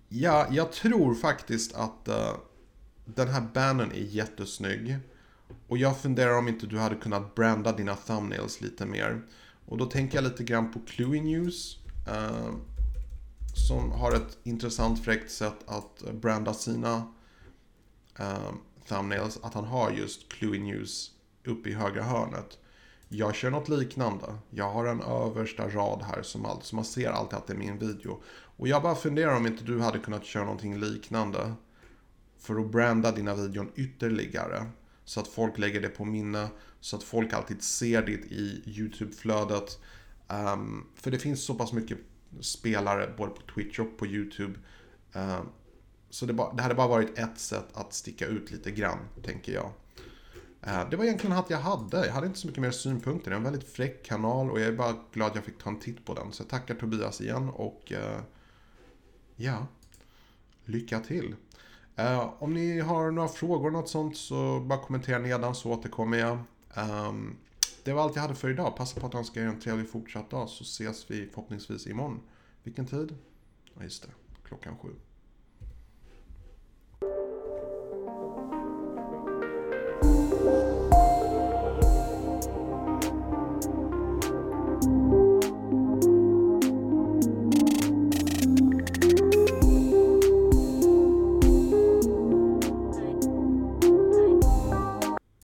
ja, 0.10 0.48
jag 0.52 0.72
tror 0.72 1.16
faktiskt 1.16 1.76
att 1.76 2.08
eh, 2.08 2.34
den 3.06 3.28
här 3.28 3.42
bannern 3.54 3.92
är 3.92 4.04
jättesnygg. 4.04 4.98
Och 5.68 5.78
jag 5.78 5.98
funderar 5.98 6.38
om 6.38 6.48
inte 6.48 6.68
du 6.68 6.80
hade 6.80 6.96
kunnat 6.96 7.36
branda 7.36 7.72
dina 7.72 7.96
thumbnails 7.96 8.62
lite 8.62 8.86
mer. 8.86 9.22
Och 9.66 9.78
då 9.78 9.86
tänker 9.86 10.18
jag 10.18 10.24
lite 10.24 10.44
grann 10.44 10.72
på 10.72 10.80
Cluey 10.80 11.22
News. 11.22 11.80
Ehm, 12.08 12.62
som 13.58 13.92
har 13.92 14.12
ett 14.12 14.38
intressant 14.44 15.06
fräckt 15.06 15.32
sätt 15.32 15.58
att 15.66 16.04
eh, 16.04 16.14
branda 16.14 16.54
sina 16.54 17.08
eh, 18.20 18.52
thumbnails. 18.88 19.40
Att 19.44 19.54
han 19.54 19.66
har 19.66 19.92
just 19.92 20.30
Cluey 20.30 20.60
News 20.60 21.12
uppe 21.46 21.70
i 21.70 21.74
högra 21.74 22.04
hörnet. 22.04 22.58
Jag 23.10 23.36
kör 23.36 23.50
något 23.50 23.70
liknande. 23.70 24.26
Jag 24.50 24.72
har 24.72 24.86
en 24.86 25.02
översta 25.02 25.70
rad 25.70 26.02
här 26.02 26.22
som 26.22 26.46
allt, 26.46 26.64
så 26.64 26.76
man 26.76 26.86
ser 26.86 27.10
alltid 27.10 27.38
att 27.38 27.48
det 27.48 27.54
är 27.54 27.58
min 27.58 27.78
video. 27.78 28.22
Och 28.58 28.68
jag 28.68 28.84
bara 28.84 28.96
funderar 28.96 29.36
om 29.36 29.48
inte 29.48 29.64
du 29.64 29.80
hade 29.80 30.00
kunnat 30.00 30.26
köra 30.26 30.44
någonting 30.44 30.80
liknande. 30.80 31.54
För 32.40 32.60
att 32.60 32.72
branda 32.72 33.12
dina 33.12 33.36
videon 33.36 33.72
ytterligare. 33.76 34.66
Så 35.06 35.20
att 35.20 35.28
folk 35.28 35.58
lägger 35.58 35.82
det 35.82 35.90
på 35.90 36.06
minne. 36.06 36.48
Så 36.80 36.96
att 36.96 37.04
folk 37.04 37.34
alltid 37.34 37.62
ser 37.62 38.02
det 38.02 38.12
i 38.12 38.64
YouTube-flödet. 38.66 39.80
Um, 40.28 40.88
för 40.96 41.12
det 41.12 41.20
finns 41.20 41.44
så 41.44 41.54
pass 41.54 41.74
mycket 41.74 41.98
spelare 42.40 43.14
både 43.18 43.32
på 43.32 43.42
Twitch 43.54 43.80
och 43.80 43.98
på 43.98 44.08
YouTube. 44.08 44.60
Eh, 45.14 45.42
så 46.10 46.26
det, 46.26 46.34
bara, 46.34 46.54
det 46.54 46.62
hade 46.62 46.76
bara 46.76 46.88
varit 46.88 47.20
ett 47.20 47.40
sätt 47.40 47.68
att 47.74 47.94
sticka 47.94 48.26
ut 48.26 48.52
lite 48.52 48.72
grann, 48.72 49.00
tänker 49.24 49.54
jag. 49.54 49.72
Eh, 50.62 50.90
det 50.90 50.98
var 50.98 51.06
egentligen 51.06 51.38
allt 51.38 51.50
jag 51.50 51.58
hade. 51.58 52.06
Jag 52.06 52.14
hade 52.14 52.28
inte 52.28 52.40
så 52.40 52.48
mycket 52.48 52.62
mer 52.62 52.72
synpunkter. 52.72 53.30
Det 53.30 53.36
är 53.36 53.38
en 53.38 53.44
väldigt 53.44 53.72
fräck 53.72 54.06
kanal 54.06 54.52
och 54.52 54.60
jag 54.60 54.68
är 54.68 54.72
bara 54.72 54.96
glad 55.14 55.32
jag 55.36 55.44
fick 55.44 55.58
ta 55.58 55.70
en 55.70 55.80
titt 55.80 56.06
på 56.06 56.14
den. 56.14 56.32
Så 56.32 56.42
jag 56.44 56.50
tackar 56.50 56.76
Tobias 56.76 57.22
igen 57.22 57.50
och 57.50 57.92
eh, 57.92 58.20
ja, 59.36 59.68
lycka 60.66 61.00
till. 61.00 61.36
Om 62.40 62.54
ni 62.54 62.80
har 62.80 63.12
några 63.12 63.28
frågor 63.28 63.72
något 63.72 63.90
sånt 63.90 64.18
så 64.18 64.60
bara 64.60 64.80
kommentera 64.80 65.20
nedan 65.20 65.56
så 65.56 65.72
återkommer 65.72 66.18
jag. 66.18 66.38
Ehm, 66.76 67.38
det 67.88 67.94
var 67.94 68.04
allt 68.04 68.16
jag 68.16 68.22
hade 68.22 68.36
för 68.36 68.50
idag. 68.50 68.76
Passa 68.76 69.00
på 69.00 69.08
att 69.08 69.16
önska 69.16 69.42
er 69.42 69.46
en 69.46 69.60
trevlig 69.60 69.90
fortsatt 69.90 70.30
dag 70.30 70.50
så 70.50 70.64
ses 70.64 71.12
vi 71.12 71.28
förhoppningsvis 71.28 71.88
imorgon. 71.88 72.20
Vilken 72.64 72.86
tid? 72.86 73.16
Ja, 73.76 73.84
just 73.84 74.04
det. 74.04 74.10
Klockan 74.44 74.78
sju. 74.78 74.90